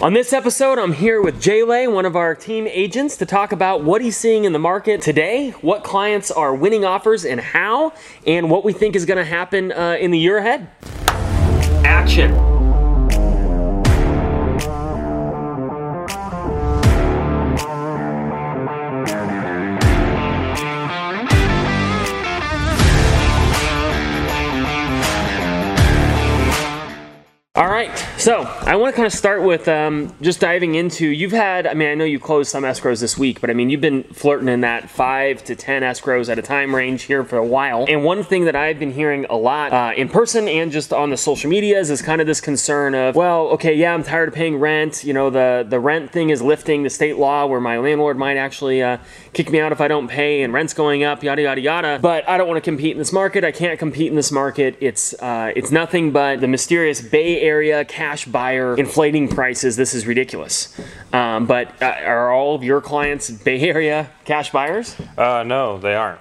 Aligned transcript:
On 0.00 0.12
this 0.12 0.32
episode, 0.32 0.78
I'm 0.78 0.92
here 0.92 1.20
with 1.20 1.40
Jay 1.40 1.64
Lay, 1.64 1.88
one 1.88 2.06
of 2.06 2.14
our 2.14 2.32
team 2.32 2.68
agents, 2.68 3.16
to 3.16 3.26
talk 3.26 3.50
about 3.50 3.82
what 3.82 4.00
he's 4.00 4.16
seeing 4.16 4.44
in 4.44 4.52
the 4.52 4.58
market 4.60 5.02
today, 5.02 5.50
what 5.60 5.82
clients 5.82 6.30
are 6.30 6.54
winning 6.54 6.84
offers 6.84 7.24
and 7.24 7.40
how, 7.40 7.92
and 8.24 8.48
what 8.48 8.64
we 8.64 8.72
think 8.72 8.94
is 8.94 9.04
going 9.04 9.16
to 9.18 9.24
happen 9.24 9.72
uh, 9.72 9.96
in 9.98 10.12
the 10.12 10.18
year 10.20 10.38
ahead. 10.38 10.70
Action. 11.84 12.47
So 28.28 28.42
I 28.42 28.76
want 28.76 28.92
to 28.92 28.94
kind 28.94 29.06
of 29.06 29.12
start 29.14 29.42
with 29.42 29.68
um, 29.68 30.14
just 30.20 30.38
diving 30.38 30.74
into. 30.74 31.08
You've 31.08 31.32
had, 31.32 31.66
I 31.66 31.72
mean, 31.72 31.88
I 31.88 31.94
know 31.94 32.04
you 32.04 32.20
closed 32.20 32.50
some 32.50 32.62
escrows 32.62 33.00
this 33.00 33.16
week, 33.16 33.40
but 33.40 33.48
I 33.48 33.54
mean, 33.54 33.70
you've 33.70 33.80
been 33.80 34.02
flirting 34.02 34.48
in 34.48 34.60
that 34.60 34.90
five 34.90 35.42
to 35.44 35.56
10 35.56 35.80
escrows 35.80 36.28
at 36.28 36.38
a 36.38 36.42
time 36.42 36.74
range 36.74 37.04
here 37.04 37.24
for 37.24 37.38
a 37.38 37.46
while. 37.46 37.86
And 37.88 38.04
one 38.04 38.22
thing 38.22 38.44
that 38.44 38.54
I've 38.54 38.78
been 38.78 38.92
hearing 38.92 39.24
a 39.30 39.36
lot 39.36 39.72
uh, 39.72 39.94
in 39.96 40.10
person 40.10 40.46
and 40.46 40.70
just 40.70 40.92
on 40.92 41.08
the 41.08 41.16
social 41.16 41.48
medias 41.48 41.88
is 41.88 42.02
kind 42.02 42.20
of 42.20 42.26
this 42.26 42.42
concern 42.42 42.94
of, 42.94 43.14
well, 43.14 43.46
okay, 43.46 43.72
yeah, 43.72 43.94
I'm 43.94 44.02
tired 44.02 44.28
of 44.28 44.34
paying 44.34 44.58
rent. 44.58 45.04
You 45.04 45.14
know, 45.14 45.30
the, 45.30 45.64
the 45.66 45.80
rent 45.80 46.12
thing 46.12 46.28
is 46.28 46.42
lifting 46.42 46.82
the 46.82 46.90
state 46.90 47.16
law 47.16 47.46
where 47.46 47.62
my 47.62 47.78
landlord 47.78 48.18
might 48.18 48.36
actually 48.36 48.82
uh, 48.82 48.98
kick 49.32 49.50
me 49.50 49.58
out 49.58 49.72
if 49.72 49.80
I 49.80 49.88
don't 49.88 50.06
pay 50.06 50.42
and 50.42 50.52
rent's 50.52 50.74
going 50.74 51.02
up, 51.02 51.22
yada, 51.22 51.40
yada, 51.40 51.62
yada. 51.62 51.98
But 52.02 52.28
I 52.28 52.36
don't 52.36 52.46
want 52.46 52.62
to 52.62 52.70
compete 52.70 52.92
in 52.92 52.98
this 52.98 53.10
market. 53.10 53.42
I 53.42 53.52
can't 53.52 53.78
compete 53.78 54.08
in 54.08 54.16
this 54.16 54.30
market. 54.30 54.76
It's, 54.80 55.14
uh, 55.14 55.50
it's 55.56 55.70
nothing 55.70 56.12
but 56.12 56.42
the 56.42 56.48
mysterious 56.48 57.00
Bay 57.00 57.40
area 57.40 57.86
cash 57.86 58.17
buyer 58.26 58.76
inflating 58.76 59.28
prices. 59.28 59.76
This 59.76 59.94
is 59.94 60.06
ridiculous. 60.06 60.78
Um, 61.12 61.46
but 61.46 61.80
uh, 61.82 61.86
are 61.86 62.32
all 62.32 62.54
of 62.54 62.62
your 62.62 62.80
clients 62.80 63.30
Bay 63.30 63.60
Area 63.60 64.10
cash 64.24 64.50
buyers? 64.50 64.96
Uh, 65.16 65.44
no, 65.46 65.78
they 65.78 65.94
aren't. 65.94 66.20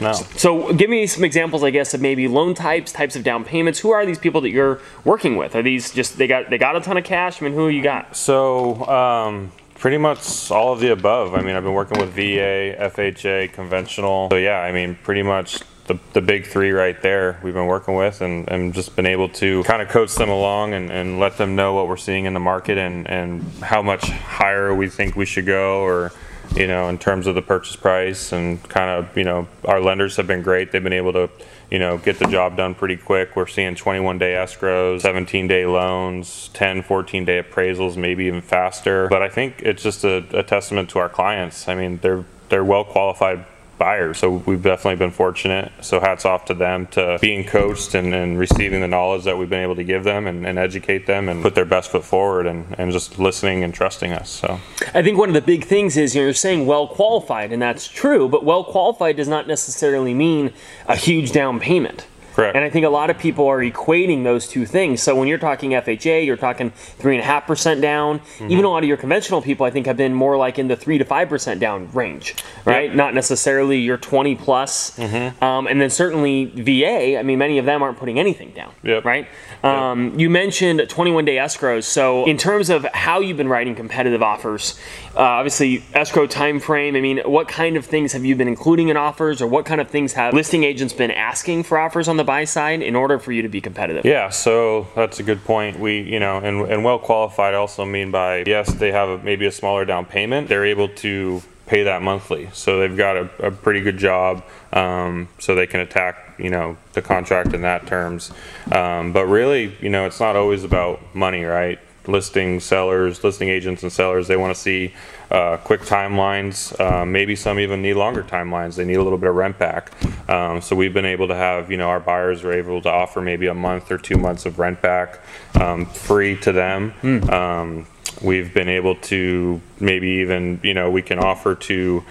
No. 0.00 0.12
So 0.12 0.72
give 0.72 0.90
me 0.90 1.06
some 1.06 1.24
examples, 1.24 1.62
I 1.64 1.70
guess, 1.70 1.94
of 1.94 2.00
maybe 2.00 2.28
loan 2.28 2.54
types, 2.54 2.92
types 2.92 3.16
of 3.16 3.24
down 3.24 3.44
payments. 3.44 3.78
Who 3.78 3.90
are 3.90 4.04
these 4.04 4.18
people 4.18 4.40
that 4.42 4.50
you're 4.50 4.80
working 5.04 5.36
with? 5.36 5.54
Are 5.56 5.62
these 5.62 5.92
just 5.92 6.18
they 6.18 6.26
got 6.26 6.50
they 6.50 6.58
got 6.58 6.76
a 6.76 6.80
ton 6.80 6.96
of 6.96 7.04
cash? 7.04 7.40
I 7.40 7.46
mean, 7.46 7.54
who 7.54 7.68
you 7.68 7.82
got? 7.82 8.16
So, 8.16 8.84
um, 8.86 9.52
pretty 9.78 9.98
much 9.98 10.50
all 10.50 10.72
of 10.72 10.80
the 10.80 10.92
above. 10.92 11.34
I 11.34 11.42
mean, 11.42 11.56
I've 11.56 11.62
been 11.62 11.72
working 11.72 11.98
with 11.98 12.10
VA, 12.10 12.76
FHA, 12.78 13.52
conventional. 13.52 14.28
So 14.30 14.36
yeah, 14.36 14.60
I 14.60 14.72
mean, 14.72 14.98
pretty 15.02 15.22
much 15.22 15.62
the, 15.88 15.98
the 16.12 16.20
big 16.20 16.46
three 16.46 16.70
right 16.70 17.00
there 17.02 17.40
we've 17.42 17.54
been 17.54 17.66
working 17.66 17.96
with 17.96 18.20
and, 18.20 18.48
and 18.48 18.72
just 18.74 18.94
been 18.94 19.06
able 19.06 19.28
to 19.28 19.62
kind 19.64 19.82
of 19.82 19.88
coach 19.88 20.14
them 20.14 20.28
along 20.28 20.74
and, 20.74 20.90
and 20.90 21.18
let 21.18 21.36
them 21.38 21.56
know 21.56 21.74
what 21.74 21.88
we're 21.88 21.96
seeing 21.96 22.26
in 22.26 22.34
the 22.34 22.40
market 22.40 22.78
and, 22.78 23.08
and 23.10 23.42
how 23.62 23.82
much 23.82 24.08
higher 24.08 24.74
we 24.74 24.88
think 24.88 25.16
we 25.16 25.26
should 25.26 25.46
go 25.46 25.80
or 25.80 26.12
you 26.56 26.66
know 26.66 26.88
in 26.88 26.98
terms 26.98 27.26
of 27.26 27.34
the 27.34 27.42
purchase 27.42 27.76
price 27.76 28.32
and 28.32 28.62
kind 28.68 28.90
of 28.90 29.16
you 29.16 29.24
know 29.24 29.46
our 29.64 29.80
lenders 29.80 30.16
have 30.16 30.26
been 30.26 30.42
great. 30.42 30.72
They've 30.72 30.82
been 30.82 30.92
able 30.92 31.12
to 31.12 31.30
you 31.70 31.78
know 31.78 31.98
get 31.98 32.18
the 32.18 32.26
job 32.26 32.56
done 32.56 32.74
pretty 32.74 32.96
quick. 32.96 33.36
We're 33.36 33.46
seeing 33.46 33.74
21 33.74 34.18
day 34.18 34.32
escrows 34.32 35.02
17 35.02 35.46
day 35.46 35.66
loans 35.66 36.48
10 36.54 36.82
14 36.82 37.24
day 37.24 37.42
appraisals 37.42 37.96
maybe 37.96 38.24
even 38.24 38.40
faster. 38.40 39.08
But 39.08 39.22
i 39.22 39.28
think 39.28 39.62
it's 39.62 39.82
just 39.82 40.04
a, 40.04 40.24
a 40.36 40.42
testament 40.42 40.90
to 40.90 40.98
our 40.98 41.08
clients. 41.08 41.68
I 41.68 41.74
mean 41.74 41.98
they're 41.98 42.24
they're 42.48 42.64
well 42.64 42.84
qualified 42.84 43.44
buyers. 43.78 44.18
So 44.18 44.42
we've 44.46 44.62
definitely 44.62 44.96
been 44.96 45.10
fortunate. 45.10 45.72
So 45.80 46.00
hats 46.00 46.24
off 46.24 46.44
to 46.46 46.54
them 46.54 46.86
to 46.88 47.18
being 47.20 47.44
coached 47.44 47.94
and, 47.94 48.14
and 48.14 48.38
receiving 48.38 48.80
the 48.80 48.88
knowledge 48.88 49.24
that 49.24 49.38
we've 49.38 49.48
been 49.48 49.62
able 49.62 49.76
to 49.76 49.84
give 49.84 50.04
them 50.04 50.26
and, 50.26 50.46
and, 50.46 50.58
educate 50.58 51.06
them 51.06 51.28
and 51.28 51.40
put 51.40 51.54
their 51.54 51.64
best 51.64 51.90
foot 51.90 52.04
forward 52.04 52.44
and, 52.46 52.74
and 52.78 52.90
just 52.90 53.18
listening 53.18 53.62
and 53.62 53.72
trusting 53.72 54.12
us. 54.12 54.28
So 54.28 54.58
I 54.92 55.02
think 55.02 55.16
one 55.16 55.28
of 55.28 55.34
the 55.34 55.40
big 55.40 55.64
things 55.64 55.96
is 55.96 56.14
you 56.14 56.20
know, 56.20 56.26
you're 56.26 56.34
saying 56.34 56.66
well 56.66 56.88
qualified, 56.88 57.52
and 57.52 57.62
that's 57.62 57.86
true, 57.86 58.28
but 58.28 58.44
well 58.44 58.64
qualified 58.64 59.16
does 59.16 59.28
not 59.28 59.46
necessarily 59.46 60.14
mean 60.14 60.52
a 60.88 60.96
huge 60.96 61.30
down 61.30 61.60
payment. 61.60 62.06
Correct. 62.38 62.54
And 62.54 62.64
I 62.64 62.70
think 62.70 62.86
a 62.86 62.88
lot 62.88 63.10
of 63.10 63.18
people 63.18 63.48
are 63.48 63.58
equating 63.58 64.22
those 64.22 64.46
two 64.46 64.64
things. 64.64 65.02
So 65.02 65.16
when 65.16 65.26
you're 65.26 65.38
talking 65.38 65.72
FHA, 65.72 66.24
you're 66.24 66.36
talking 66.36 66.70
three 66.70 67.16
and 67.16 67.20
a 67.20 67.26
half 67.26 67.48
percent 67.48 67.80
down. 67.80 68.20
Mm-hmm. 68.20 68.52
Even 68.52 68.64
a 68.64 68.68
lot 68.68 68.84
of 68.84 68.88
your 68.88 68.96
conventional 68.96 69.42
people, 69.42 69.66
I 69.66 69.70
think, 69.70 69.86
have 69.86 69.96
been 69.96 70.14
more 70.14 70.36
like 70.36 70.56
in 70.56 70.68
the 70.68 70.76
three 70.76 70.98
to 70.98 71.04
five 71.04 71.28
percent 71.28 71.58
down 71.58 71.90
range, 71.90 72.36
right? 72.64 72.90
Yep. 72.90 72.96
Not 72.96 73.14
necessarily 73.14 73.80
your 73.80 73.96
20 73.96 74.36
plus. 74.36 74.96
Mm-hmm. 74.96 75.42
Um, 75.42 75.66
and 75.66 75.80
then 75.80 75.90
certainly 75.90 76.44
VA. 76.44 77.18
I 77.18 77.24
mean, 77.24 77.40
many 77.40 77.58
of 77.58 77.64
them 77.64 77.82
aren't 77.82 77.98
putting 77.98 78.20
anything 78.20 78.52
down, 78.52 78.72
yep. 78.84 79.04
right? 79.04 79.26
Um, 79.64 80.10
yep. 80.10 80.20
You 80.20 80.30
mentioned 80.30 80.88
21 80.88 81.24
day 81.24 81.38
escrows. 81.38 81.84
So 81.84 82.24
in 82.24 82.36
terms 82.36 82.70
of 82.70 82.84
how 82.94 83.18
you've 83.18 83.36
been 83.36 83.48
writing 83.48 83.74
competitive 83.74 84.22
offers, 84.22 84.78
uh, 85.18 85.22
obviously 85.22 85.82
escrow 85.94 86.28
time 86.28 86.60
frame. 86.60 86.94
I 86.94 87.00
mean, 87.00 87.18
what 87.24 87.48
kind 87.48 87.76
of 87.76 87.84
things 87.84 88.12
have 88.12 88.24
you 88.24 88.36
been 88.36 88.46
including 88.46 88.88
in 88.88 88.96
offers, 88.96 89.42
or 89.42 89.48
what 89.48 89.66
kind 89.66 89.80
of 89.80 89.90
things 89.90 90.12
have 90.12 90.32
listing 90.32 90.62
agents 90.62 90.94
been 90.94 91.10
asking 91.10 91.64
for 91.64 91.76
offers 91.76 92.06
on 92.06 92.16
the 92.16 92.24
buy 92.24 92.44
side 92.44 92.82
in 92.82 92.94
order 92.94 93.18
for 93.18 93.32
you 93.32 93.42
to 93.42 93.48
be 93.48 93.60
competitive? 93.60 94.04
Yeah, 94.04 94.28
so 94.28 94.86
that's 94.94 95.18
a 95.18 95.24
good 95.24 95.44
point. 95.44 95.80
We, 95.80 96.00
you 96.02 96.20
know, 96.20 96.38
and, 96.38 96.70
and 96.70 96.84
well 96.84 97.00
qualified 97.00 97.54
also 97.54 97.84
mean 97.84 98.12
by 98.12 98.44
yes, 98.46 98.72
they 98.74 98.92
have 98.92 99.08
a, 99.08 99.18
maybe 99.18 99.44
a 99.46 99.52
smaller 99.52 99.84
down 99.84 100.06
payment. 100.06 100.48
They're 100.48 100.66
able 100.66 100.88
to 100.88 101.42
pay 101.66 101.82
that 101.82 102.00
monthly, 102.00 102.48
so 102.52 102.78
they've 102.78 102.96
got 102.96 103.16
a, 103.16 103.28
a 103.46 103.50
pretty 103.50 103.80
good 103.80 103.98
job, 103.98 104.44
um, 104.72 105.28
so 105.40 105.56
they 105.56 105.66
can 105.66 105.80
attack, 105.80 106.36
you 106.38 106.48
know, 106.48 106.76
the 106.92 107.02
contract 107.02 107.52
in 107.54 107.62
that 107.62 107.88
terms. 107.88 108.30
Um, 108.70 109.12
but 109.12 109.26
really, 109.26 109.76
you 109.80 109.90
know, 109.90 110.06
it's 110.06 110.20
not 110.20 110.36
always 110.36 110.62
about 110.62 111.00
money, 111.14 111.42
right? 111.42 111.80
Listing 112.08 112.58
sellers, 112.58 113.22
listing 113.22 113.48
agents 113.50 113.82
and 113.82 113.92
sellers, 113.92 114.26
they 114.26 114.36
want 114.36 114.54
to 114.54 114.60
see 114.60 114.94
uh, 115.30 115.58
quick 115.58 115.82
timelines. 115.82 116.78
Uh, 116.80 117.04
maybe 117.04 117.36
some 117.36 117.60
even 117.60 117.82
need 117.82 117.94
longer 117.94 118.22
timelines. 118.22 118.76
They 118.76 118.84
need 118.84 118.96
a 118.96 119.02
little 119.02 119.18
bit 119.18 119.28
of 119.28 119.36
rent 119.36 119.58
back. 119.58 119.92
Um, 120.28 120.60
so 120.60 120.74
we've 120.74 120.94
been 120.94 121.04
able 121.04 121.28
to 121.28 121.34
have, 121.34 121.70
you 121.70 121.76
know, 121.76 121.88
our 121.88 122.00
buyers 122.00 122.42
are 122.44 122.52
able 122.52 122.80
to 122.82 122.90
offer 122.90 123.20
maybe 123.20 123.46
a 123.46 123.54
month 123.54 123.92
or 123.92 123.98
two 123.98 124.16
months 124.16 124.46
of 124.46 124.58
rent 124.58 124.80
back 124.80 125.20
um, 125.60 125.86
free 125.86 126.36
to 126.40 126.50
them. 126.50 126.94
Mm. 127.02 127.30
Um, 127.30 127.86
we've 128.22 128.52
been 128.52 128.68
able 128.68 128.96
to 128.96 129.60
maybe 129.78 130.08
even, 130.08 130.60
you 130.62 130.74
know, 130.74 130.90
we 130.90 131.02
can 131.02 131.18
offer 131.18 131.54
to 131.54 132.04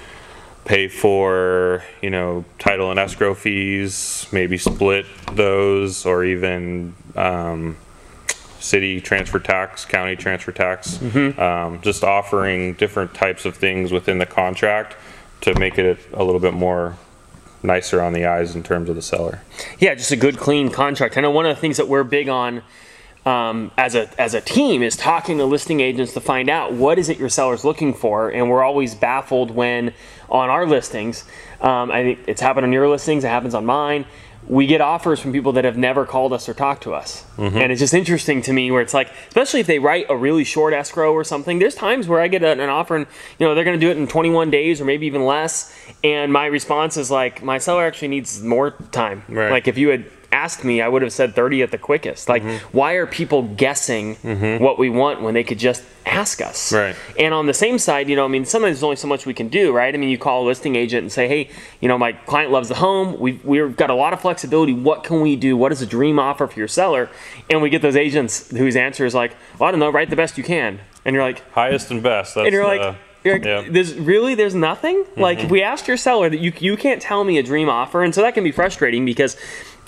pay 0.66 0.90
for 0.90 1.82
you 2.02 2.10
know 2.10 2.44
title 2.60 2.92
and 2.92 3.00
escrow 3.00 3.34
fees 3.34 4.28
maybe 4.34 4.58
split 4.58 5.06
those 5.32 6.06
or 6.06 6.26
even 6.26 6.94
um, 7.16 7.78
city 8.60 9.02
transfer 9.02 9.40
tax, 9.40 9.86
county 9.86 10.16
transfer 10.16 10.52
tax, 10.52 10.98
mm-hmm. 10.98 11.40
um, 11.40 11.82
just 11.82 12.04
offering 12.04 12.74
different 12.74 13.14
types 13.14 13.46
of 13.46 13.56
things 13.56 13.92
within 13.92 14.18
the 14.18 14.26
contract 14.26 14.96
to 15.42 15.58
make 15.60 15.78
it 15.78 16.00
a 16.14 16.24
little 16.24 16.40
bit 16.40 16.54
more 16.54 16.98
nicer 17.64 18.02
on 18.02 18.14
the 18.14 18.26
eyes 18.26 18.56
in 18.56 18.64
terms 18.64 18.90
of 18.90 18.96
the 18.96 19.02
seller. 19.02 19.42
Yeah, 19.80 19.96
just 19.96 20.12
a 20.12 20.16
good, 20.16 20.38
clean 20.38 20.70
contract. 20.70 21.18
I 21.18 21.22
know 21.22 21.32
one 21.32 21.46
of 21.46 21.56
the 21.56 21.60
things 21.60 21.78
that 21.78 21.88
we're 21.88 22.04
big 22.04 22.30
on 22.30 22.64
um, 23.26 23.72
as 23.78 23.94
a 23.94 24.10
as 24.20 24.34
a 24.34 24.40
team 24.42 24.82
is 24.82 24.96
talking 24.96 25.38
to 25.38 25.46
listing 25.46 25.82
agents 25.82 26.14
to 26.14 26.22
find 26.22 26.50
out 26.50 26.74
what 26.74 26.98
is 26.98 27.10
it 27.10 27.18
your 27.18 27.30
seller's 27.30 27.66
looking 27.66 27.94
for, 27.94 28.30
and 28.30 28.50
we're 28.50 28.64
always 28.64 28.96
baffled 28.96 29.52
when 29.52 29.94
on 30.30 30.50
our 30.50 30.66
listings. 30.66 31.26
Um, 31.60 31.92
I 31.92 32.04
think 32.04 32.20
it's 32.28 32.40
happened 32.40 32.66
on 32.66 32.72
your 32.72 32.88
listings, 32.88 33.24
it 33.24 33.30
happens 33.30 33.54
on 33.54 33.66
mine 33.66 34.06
we 34.48 34.66
get 34.66 34.80
offers 34.80 35.20
from 35.20 35.34
people 35.34 35.52
that 35.54 35.66
have 35.66 35.78
never 35.78 36.06
called 36.06 36.32
us 36.32 36.48
or 36.48 36.54
talked 36.54 36.84
to 36.84 36.94
us. 36.94 37.26
Mm-hmm. 37.36 37.58
And 37.58 37.72
it's 37.72 37.80
just 37.80 37.94
interesting 37.94 38.42
to 38.44 38.54
me 38.54 38.72
where 38.72 38.82
it's 38.82 38.94
like, 38.94 39.10
especially 39.28 39.60
if 39.60 39.68
they 39.68 39.80
write 39.80 40.06
a 40.10 40.16
really 40.16 40.44
short 40.44 40.74
escrow 40.74 41.12
or 41.12 41.24
something, 41.24 41.60
there's 41.60 41.76
times 41.76 42.08
where 42.08 42.22
I 42.22 42.28
get 42.28 42.44
an 42.44 42.60
offer 42.62 42.96
and, 42.96 43.08
you 43.40 43.46
know, 43.46 43.56
they're 43.56 43.66
going 43.66 43.80
to 43.80 43.86
do 43.86 43.92
it 43.92 43.98
in 43.98 44.08
21 44.08 44.50
days 44.50 44.80
or 44.80 44.86
maybe 44.86 45.06
even 45.06 45.26
less. 45.26 45.76
And 46.04 46.32
my 46.32 46.46
response 46.46 46.96
is 46.96 47.12
like, 47.12 47.44
my 47.44 47.58
seller 47.58 47.86
actually 47.86 48.08
needs 48.10 48.42
more 48.42 48.72
time. 48.92 49.24
Right. 49.28 49.52
Like 49.52 49.68
if 49.68 49.78
you 49.78 49.90
had 49.90 50.06
asked 50.32 50.64
me, 50.64 50.82
I 50.82 50.88
would 50.88 51.02
have 51.02 51.14
said 51.14 51.36
30 51.36 51.64
at 51.64 51.72
the 51.72 51.78
quickest. 51.78 52.30
Like, 52.30 52.44
mm-hmm. 52.44 52.78
why 52.78 52.94
are 52.94 53.06
people 53.06 53.44
guessing 53.44 54.16
mm-hmm. 54.18 54.64
what 54.64 54.78
we 54.78 54.90
want 54.90 55.22
when 55.22 55.34
they 55.34 55.44
could 55.44 55.60
just 55.60 55.84
ask 56.06 56.42
us? 56.42 56.72
Right. 56.72 56.96
And 57.18 57.34
on 57.34 57.46
the 57.48 57.54
same 57.54 57.80
side, 57.80 58.10
you 58.10 58.16
know, 58.16 58.26
I 58.26 58.28
mean, 58.28 58.46
sometimes 58.46 58.78
there's 58.78 58.84
only 58.84 58.96
so 58.98 59.08
much 59.08 59.26
we 59.26 59.34
can 59.34 59.48
do, 59.48 59.72
right? 59.72 59.94
I 59.94 59.98
mean, 59.98 60.10
you 60.10 60.18
call 60.18 60.44
a 60.44 60.46
listing 60.46 60.76
agent 60.76 61.04
and 61.04 61.12
say, 61.12 61.28
hey, 61.28 61.50
you 61.80 61.88
know, 61.88 61.98
my 61.98 62.14
client 62.14 62.52
loves 62.52 62.70
the 62.70 62.76
home. 62.76 63.20
We've, 63.20 63.44
we've 63.46 63.76
got 63.76 63.90
a 63.90 63.96
lot 63.96 64.14
of 64.14 64.22
flexibility. 64.22 64.74
What 64.74 65.04
can 65.04 65.22
we 65.22 65.36
do? 65.36 65.56
What 65.56 65.72
is 65.72 65.82
a 65.82 65.88
dream 65.88 66.20
offer 66.20 66.48
for 66.48 66.60
your 66.60 66.68
seller? 66.68 67.10
And 67.50 67.62
we 67.62 67.70
get 67.70 67.82
those 67.82 67.96
agents 67.96 68.50
whose 68.52 68.76
answer 68.76 69.06
is 69.06 69.16
like, 69.16 69.36
well, 69.60 69.70
I 69.70 69.72
don't 69.72 69.80
know, 69.80 69.90
write 69.90 70.10
the 70.10 70.16
best 70.16 70.38
you 70.38 70.44
can. 70.44 70.80
And 71.06 71.14
you're 71.14 71.24
like, 71.24 71.50
highest 71.52 71.90
and 71.90 72.04
best. 72.04 72.36
That's 72.36 72.46
and 72.46 72.54
you're 72.54 72.66
like, 72.66 72.98
like, 73.34 73.46
yeah. 73.46 73.66
there's 73.70 73.96
really 73.96 74.36
there's 74.36 74.56
nothing. 74.56 75.04
Mm-hmm. 75.04 75.22
Like 75.22 75.40
if 75.40 75.52
we 75.52 75.62
asked 75.62 75.88
your 75.88 75.98
seller 75.98 76.30
that 76.30 76.40
you 76.40 76.54
you 76.60 76.78
can't 76.78 77.02
tell 77.02 77.24
me 77.24 77.38
a 77.38 77.44
dream 77.44 77.70
offer, 77.70 78.04
and 78.04 78.14
so 78.14 78.22
that 78.22 78.34
can 78.34 78.44
be 78.44 78.52
frustrating 78.52 79.06
because 79.06 79.38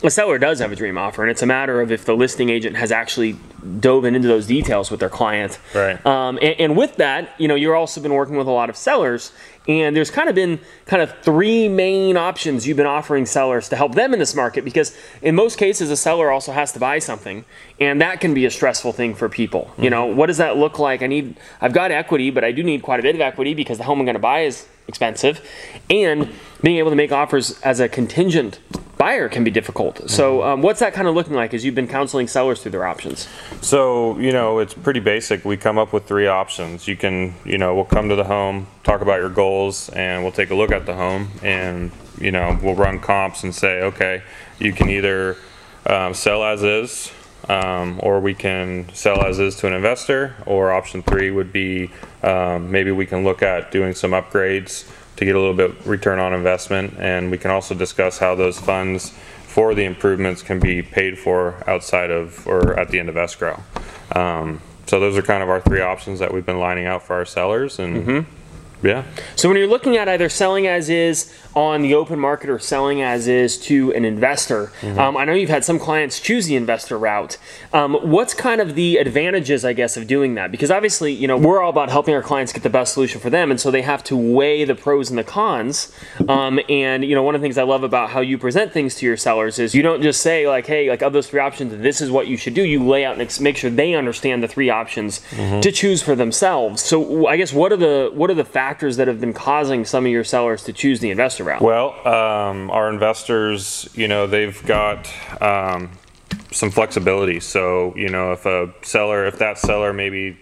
a 0.02 0.10
seller 0.10 0.38
does 0.38 0.60
have 0.60 0.72
a 0.72 0.76
dream 0.76 0.98
offer, 0.98 1.22
and 1.22 1.30
it's 1.30 1.42
a 1.42 1.46
matter 1.46 1.82
of 1.82 1.92
if 1.92 2.06
the 2.06 2.16
listing 2.16 2.50
agent 2.50 2.78
has 2.78 2.92
actually 2.92 3.36
dove 3.80 4.06
into 4.06 4.28
those 4.28 4.48
details 4.48 4.90
with 4.90 5.00
their 5.00 5.10
client. 5.10 5.60
Right. 5.76 6.04
Um, 6.06 6.38
and, 6.42 6.56
and 6.60 6.78
with 6.78 6.96
that, 6.98 7.34
you 7.38 7.48
know, 7.48 7.56
you're 7.56 7.76
also 7.76 8.00
been 8.00 8.14
working 8.14 8.38
with 8.38 8.48
a 8.48 8.52
lot 8.52 8.70
of 8.70 8.78
sellers, 8.78 9.34
and 9.68 9.96
there's 9.96 10.10
kind 10.10 10.30
of 10.30 10.36
been 10.36 10.60
kind 10.86 11.02
of 11.02 11.14
three 11.22 11.70
main 11.70 12.18
options 12.18 12.68
you've 12.68 12.78
been 12.78 12.86
offering 12.86 13.26
sellers 13.26 13.70
to 13.70 13.76
help 13.76 13.94
them 13.94 14.14
in 14.14 14.20
this 14.20 14.34
market 14.34 14.66
because 14.66 14.96
in 15.22 15.36
most 15.36 15.58
cases 15.58 15.92
a 15.92 15.98
seller 15.98 16.32
also 16.32 16.52
has 16.52 16.72
to 16.72 16.80
buy 16.80 17.00
something 17.00 17.46
and 17.80 18.02
that 18.02 18.20
can 18.20 18.34
be 18.34 18.46
a 18.46 18.52
stressful 18.52 18.92
thing 18.92 19.14
for 19.14 19.30
people 19.30 19.70
mm-hmm. 19.72 19.84
you 19.84 19.90
know 19.90 20.06
what 20.06 20.26
does 20.26 20.38
that 20.38 20.58
look 20.58 20.80
like 20.80 21.02
i 21.02 21.08
need 21.08 21.38
i've 21.62 21.74
got 21.74 21.92
equity 21.92 22.32
but 22.32 22.44
i 22.44 22.52
do 22.52 22.64
need 22.64 22.82
quite 22.82 23.00
a 23.00 23.04
bit 23.04 23.16
of 23.16 23.22
equity 23.22 23.54
because 23.54 23.78
the 23.78 23.84
home 23.84 24.00
i'm 24.00 24.06
going 24.06 24.16
to 24.16 24.20
buy 24.20 24.42
is 24.42 24.68
expensive 24.90 25.40
and 25.90 26.30
being 26.62 26.78
able 26.78 26.90
to 26.90 26.96
make 26.96 27.14
offers 27.14 27.60
as 27.62 27.80
a 27.80 27.88
contingent 27.88 28.60
buyer 28.98 29.30
can 29.30 29.46
be 29.46 29.52
difficult. 29.52 30.10
So, 30.10 30.44
um, 30.44 30.62
what's 30.62 30.82
that 30.82 30.94
kind 30.94 31.08
of 31.08 31.16
looking 31.16 31.34
like 31.34 31.54
as 31.54 31.64
you've 31.64 31.74
been 31.74 31.88
counseling 31.88 32.28
sellers 32.28 32.62
through 32.62 32.72
their 32.72 32.86
options? 32.86 33.30
So, 33.62 34.20
you 34.20 34.34
know, 34.34 34.60
it's 34.60 34.74
pretty 34.74 35.00
basic. 35.00 35.46
We 35.46 35.56
come 35.56 35.78
up 35.78 35.94
with 35.94 36.06
three 36.06 36.28
options. 36.28 36.86
You 36.86 36.98
can, 36.98 37.34
you 37.46 37.58
know, 37.58 37.74
we'll 37.74 37.86
come 37.86 38.10
to 38.10 38.16
the 38.16 38.26
home, 38.26 38.68
talk 38.84 39.00
about 39.00 39.22
your 39.22 39.30
goals, 39.30 39.88
and 39.90 40.22
we'll 40.22 40.34
take 40.34 40.50
a 40.50 40.56
look 40.56 40.72
at 40.72 40.86
the 40.86 40.96
home, 40.96 41.30
and 41.42 41.92
you 42.20 42.32
know, 42.32 42.60
we'll 42.62 42.76
run 42.76 43.00
comps 43.00 43.44
and 43.44 43.56
say, 43.56 43.82
okay, 43.84 44.22
you 44.60 44.74
can 44.74 44.90
either 44.90 45.38
um, 45.86 46.14
sell 46.14 46.44
as 46.44 46.62
is. 46.64 47.12
Um, 47.48 48.00
or 48.04 48.20
we 48.20 48.34
can 48.36 48.94
sell 48.94 49.24
as 49.24 49.40
is 49.40 49.56
to 49.58 49.68
an 49.68 49.74
investor, 49.74 50.36
or 50.46 50.72
option 50.72 51.02
three 51.02 51.32
would 51.32 51.52
be 51.52 51.90
um, 52.22 52.70
maybe 52.70 52.92
we 52.92 53.06
can 53.06 53.24
look 53.24 53.42
at 53.42 53.72
doing 53.72 53.94
some 53.94 54.12
upgrades 54.12 54.90
to 55.16 55.26
get 55.26 55.36
a 55.36 55.40
little 55.40 55.56
bit 55.56 55.86
return 55.86 56.20
on 56.20 56.34
investment. 56.34 56.96
And 57.00 57.32
we 57.32 57.38
can 57.38 57.52
also 57.52 57.74
discuss 57.76 58.20
how 58.20 58.36
those 58.36 58.60
funds 58.60 59.14
for 59.44 59.74
the 59.74 59.84
improvements 59.84 60.42
can 60.42 60.60
be 60.60 60.82
paid 60.82 61.18
for 61.18 61.64
outside 61.68 62.12
of 62.12 62.46
or 62.48 62.80
at 62.80 62.90
the 62.90 63.00
end 63.00 63.10
of 63.10 63.18
escrow. 63.18 63.64
Um, 64.16 64.62
so 64.86 65.00
those 65.00 65.18
are 65.18 65.22
kind 65.22 65.44
of 65.44 65.50
our 65.50 65.62
three 65.62 65.82
options 65.82 66.20
that 66.20 66.34
we've 66.34 66.46
been 66.46 66.60
lining 66.60 66.86
out 66.86 67.04
for 67.04 67.16
our 67.16 67.26
sellers 67.26 67.80
and 67.80 68.06
mm-hmm. 68.06 68.39
Yeah. 68.82 69.04
So 69.36 69.50
when 69.50 69.58
you're 69.58 69.68
looking 69.68 69.98
at 69.98 70.08
either 70.08 70.30
selling 70.30 70.68
as 70.68 70.90
is 70.90 71.34
on 71.56 71.82
the 71.82 71.94
open 71.96 72.20
market 72.20 72.50
or 72.50 72.60
selling 72.60 73.02
as 73.02 73.28
is 73.28 73.58
to 73.58 73.92
an 73.94 74.06
investor, 74.06 74.72
mm-hmm. 74.82 75.00
um, 75.00 75.18
I 75.18 75.26
know 75.26 75.34
you've 75.34 75.50
had 75.50 75.66
some 75.66 75.80
clients 75.80 76.20
choose 76.20 76.46
the 76.46 76.56
investor 76.56 76.98
route. 76.98 77.38
Um, 77.74 77.96
what's 77.96 78.34
kind 78.34 78.62
of 78.62 78.76
the 78.76 78.98
advantages, 78.98 79.66
I 79.66 79.74
guess, 79.74 79.98
of 79.98 80.08
doing 80.08 80.36
that? 80.36 80.52
Because 80.52 80.72
obviously, 80.72 81.12
you 81.12 81.28
know, 81.28 81.38
we're 81.38 81.62
all 81.62 81.70
about 81.70 81.90
helping 81.90 82.14
our 82.16 82.24
clients 82.24 82.54
get 82.54 82.64
the 82.64 82.70
best 82.70 82.94
solution 82.94 83.20
for 83.20 83.30
them, 83.30 83.52
and 83.52 83.60
so 83.60 83.70
they 83.70 83.82
have 83.82 84.04
to 84.06 84.16
weigh 84.16 84.64
the 84.64 84.76
pros 84.76 85.10
and 85.10 85.20
the 85.20 85.24
cons. 85.24 85.94
Um, 86.28 86.60
and 86.70 87.04
you 87.04 87.16
know, 87.16 87.24
one 87.24 87.36
of 87.36 87.42
the 87.42 87.46
things 87.46 87.58
I 87.58 87.64
love 87.64 87.84
about 87.84 88.12
how 88.12 88.22
you 88.22 88.38
present 88.38 88.72
things 88.72 88.96
to 88.96 89.06
your 89.06 89.18
sellers 89.18 89.60
is 89.60 89.76
you 89.76 89.82
don't 89.82 90.02
just 90.02 90.22
say 90.22 90.48
like, 90.48 90.68
"Hey, 90.68 90.90
like 90.90 91.02
of 91.02 91.14
those 91.14 91.28
three 91.28 91.40
options, 91.40 91.76
this 91.82 92.00
is 92.00 92.12
what 92.12 92.28
you 92.28 92.38
should 92.38 92.54
do." 92.54 92.64
You 92.64 92.88
lay 92.88 93.04
out 93.04 93.20
and 93.20 93.42
make 93.42 93.58
sure 93.58 93.70
they 93.70 93.94
understand 93.96 94.42
the 94.42 94.48
three 94.48 94.70
options 94.70 95.20
mm-hmm. 95.32 95.60
to 95.60 95.72
choose 95.72 96.02
for 96.02 96.16
themselves. 96.16 96.82
So 96.82 97.28
I 97.28 97.36
guess 97.36 97.52
what 97.52 97.74
are 97.74 97.78
the 97.78 98.12
what 98.14 98.30
are 98.30 98.36
the 98.36 98.46
factors 98.46 98.69
factors 98.70 98.98
that 98.98 99.08
have 99.08 99.20
been 99.20 99.34
causing 99.34 99.84
some 99.84 100.06
of 100.06 100.12
your 100.12 100.24
sellers 100.24 100.62
to 100.62 100.72
choose 100.72 101.00
the 101.00 101.10
investor 101.10 101.44
route? 101.44 101.60
Well, 101.60 101.90
um, 102.08 102.70
our 102.70 102.88
investors, 102.92 103.90
you 103.96 104.08
know, 104.08 104.28
they've 104.28 104.64
got 104.64 105.12
um, 105.42 105.90
some 106.52 106.70
flexibility. 106.70 107.40
So, 107.40 107.96
you 107.96 108.10
know, 108.10 108.32
if 108.32 108.46
a 108.46 108.72
seller, 108.84 109.26
if 109.26 109.40
that 109.40 109.58
seller 109.58 109.92
maybe 109.92 110.38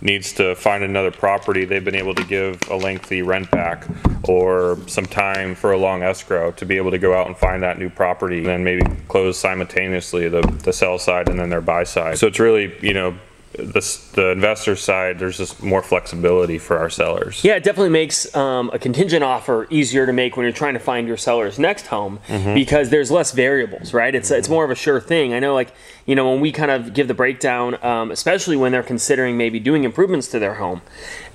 needs 0.00 0.32
to 0.32 0.56
find 0.56 0.82
another 0.82 1.12
property, 1.12 1.64
they've 1.64 1.84
been 1.84 1.94
able 1.94 2.16
to 2.16 2.24
give 2.24 2.60
a 2.70 2.74
lengthy 2.74 3.22
rent 3.22 3.48
back 3.52 3.86
or 4.24 4.76
some 4.88 5.06
time 5.06 5.54
for 5.54 5.70
a 5.70 5.78
long 5.78 6.02
escrow 6.02 6.50
to 6.50 6.66
be 6.66 6.76
able 6.76 6.90
to 6.90 6.98
go 6.98 7.14
out 7.14 7.28
and 7.28 7.36
find 7.36 7.62
that 7.62 7.78
new 7.78 7.88
property 7.88 8.38
and 8.38 8.46
then 8.46 8.64
maybe 8.64 8.82
close 9.06 9.38
simultaneously 9.38 10.28
the, 10.28 10.42
the 10.64 10.72
sell 10.72 10.98
side 10.98 11.28
and 11.28 11.38
then 11.38 11.50
their 11.50 11.60
buy 11.60 11.84
side. 11.84 12.18
So 12.18 12.26
it's 12.26 12.40
really, 12.40 12.76
you 12.80 12.94
know, 12.94 13.16
the, 13.52 14.00
the 14.14 14.30
investor 14.30 14.76
side, 14.76 15.18
there's 15.18 15.36
just 15.36 15.62
more 15.62 15.82
flexibility 15.82 16.58
for 16.58 16.78
our 16.78 16.88
sellers. 16.88 17.42
Yeah, 17.42 17.56
it 17.56 17.64
definitely 17.64 17.90
makes 17.90 18.34
um, 18.36 18.70
a 18.72 18.78
contingent 18.78 19.24
offer 19.24 19.66
easier 19.70 20.06
to 20.06 20.12
make 20.12 20.36
when 20.36 20.44
you're 20.44 20.52
trying 20.52 20.74
to 20.74 20.80
find 20.80 21.08
your 21.08 21.16
seller's 21.16 21.58
next 21.58 21.88
home 21.88 22.20
mm-hmm. 22.28 22.54
because 22.54 22.90
there's 22.90 23.10
less 23.10 23.32
variables, 23.32 23.92
right? 23.92 24.14
It's 24.14 24.30
mm-hmm. 24.30 24.38
it's 24.38 24.48
more 24.48 24.64
of 24.64 24.70
a 24.70 24.76
sure 24.76 25.00
thing. 25.00 25.34
I 25.34 25.40
know, 25.40 25.54
like 25.54 25.72
you 26.06 26.14
know, 26.14 26.30
when 26.30 26.40
we 26.40 26.52
kind 26.52 26.70
of 26.70 26.94
give 26.94 27.08
the 27.08 27.14
breakdown, 27.14 27.82
um, 27.84 28.10
especially 28.12 28.56
when 28.56 28.70
they're 28.70 28.82
considering 28.82 29.36
maybe 29.36 29.58
doing 29.58 29.84
improvements 29.84 30.28
to 30.28 30.38
their 30.38 30.54
home, 30.54 30.82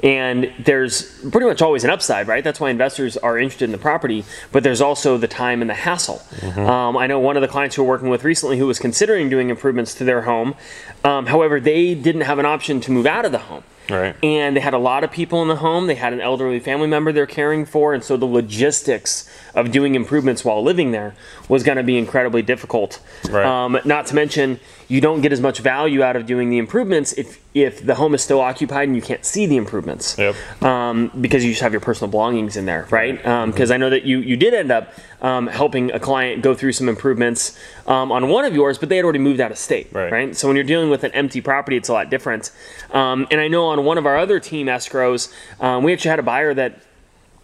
and 0.04 0.52
there's 0.60 1.20
pretty 1.30 1.48
much 1.48 1.62
always 1.62 1.84
an 1.84 1.90
upside, 1.90 2.28
right? 2.28 2.44
That's 2.44 2.60
why 2.60 2.70
investors 2.70 3.18
are 3.18 3.38
interested 3.38 3.66
in 3.66 3.72
the 3.72 3.78
property, 3.78 4.24
but 4.52 4.64
there's 4.64 4.82
also 4.82 5.18
the 5.18 5.28
time 5.28 5.62
and 5.62 5.70
the 5.70 5.76
hassle. 5.76 6.22
Mm-hmm. 6.38 6.60
Um, 6.60 6.98
I 6.98 7.08
know 7.08 7.20
one 7.20 7.38
of 7.38 7.42
the 7.42 7.48
clients 7.48 7.76
who 7.76 7.84
we're 7.84 7.90
working 7.90 8.10
with 8.10 8.24
recently 8.24 8.58
who 8.58 8.68
was 8.68 8.80
considering 8.80 9.30
doing 9.30 9.50
improvements 9.50 9.94
to 9.96 10.04
their 10.04 10.24
home. 10.24 10.56
Um, 11.04 11.28
however, 11.28 11.60
they 11.60 11.96
didn't 11.96 12.22
have 12.22 12.40
an 12.40 12.46
option 12.46 12.82
to 12.82 12.92
move 12.92 13.06
out 13.06 13.26
of 13.26 13.32
the 13.32 13.40
home. 13.40 13.64
Right. 13.90 14.16
And 14.24 14.56
they 14.56 14.62
had 14.62 14.74
a 14.74 14.80
lot 14.80 15.04
of 15.04 15.12
people 15.12 15.42
in 15.42 15.48
the 15.48 15.58
home. 15.58 15.88
They 15.88 15.96
had 15.96 16.12
an 16.12 16.22
elderly 16.22 16.60
family 16.60 16.88
member 16.88 17.12
they're 17.12 17.28
caring 17.28 17.66
for, 17.66 17.94
and 17.94 18.04
so 18.04 18.18
the 18.18 18.26
logistics 18.26 19.30
of 19.54 19.72
doing 19.72 19.96
improvements 19.96 20.44
while 20.44 20.64
living 20.64 20.92
there 20.92 21.16
was 21.48 21.64
going 21.64 21.78
to 21.78 21.84
be 21.84 21.98
incredibly 21.98 22.42
difficult. 22.42 23.00
Right. 23.30 23.46
Um, 23.46 23.78
not 23.86 24.08
to 24.08 24.16
mention, 24.16 24.60
you 24.88 25.02
don't 25.02 25.22
get 25.22 25.32
as 25.32 25.42
much 25.42 25.60
value 25.60 26.04
out 26.04 26.16
of 26.16 26.26
doing 26.26 26.50
the 26.50 26.58
improvements 26.58 27.14
if 27.14 27.42
if 27.54 27.86
the 27.86 27.96
home 27.96 28.14
is 28.14 28.22
still 28.22 28.42
occupied 28.42 28.88
and 28.90 28.96
you 28.96 29.02
can't 29.02 29.24
see 29.24 29.46
the 29.46 29.56
improvements. 29.56 30.18
Yep. 30.18 30.36
Um, 30.62 31.12
because 31.20 31.44
you 31.44 31.52
just 31.52 31.62
have 31.62 31.72
your 31.72 31.82
personal 31.82 32.12
belongings 32.12 32.58
in 32.58 32.66
there, 32.66 32.86
right? 32.92 33.16
Because 33.16 33.30
um, 33.30 33.52
mm-hmm. 33.52 33.74
I 33.74 33.78
know 33.78 33.90
that 33.90 34.04
you 34.04 34.20
you 34.20 34.36
did 34.36 34.54
end 34.54 34.72
up 34.72 34.94
um, 35.22 35.48
helping 35.48 35.92
a 35.92 36.00
client 36.00 36.44
go 36.44 36.54
through 36.54 36.74
some 36.74 36.90
improvements 36.90 37.58
um, 37.88 38.12
on 38.12 38.30
one 38.30 38.46
of 38.46 38.54
yours, 38.54 38.78
but 38.78 38.90
they 38.90 38.98
had 38.98 39.06
already 39.06 39.20
moved 39.20 39.40
out 39.40 39.52
of 39.52 39.58
state, 39.58 39.88
right? 39.92 40.12
right? 40.12 40.36
So 40.36 40.48
when 40.48 40.56
you're 40.56 40.66
dealing 40.66 40.90
with 40.90 41.04
an 41.04 41.12
empty 41.14 41.42
property, 41.42 41.78
it's 41.78 41.90
a 41.90 41.94
lot 41.94 42.10
different. 42.10 42.52
Um, 42.92 43.28
and 43.32 43.42
I 43.42 43.48
know 43.48 43.68
on 43.68 43.84
one 43.86 43.98
of 43.98 44.06
our 44.06 44.18
other 44.18 44.40
team 44.40 44.68
escrows, 44.68 45.34
um, 45.60 45.84
we 45.84 45.94
actually 45.94 46.10
had 46.10 46.20
a 46.20 46.24
buyer 46.24 46.54
that 46.54 46.80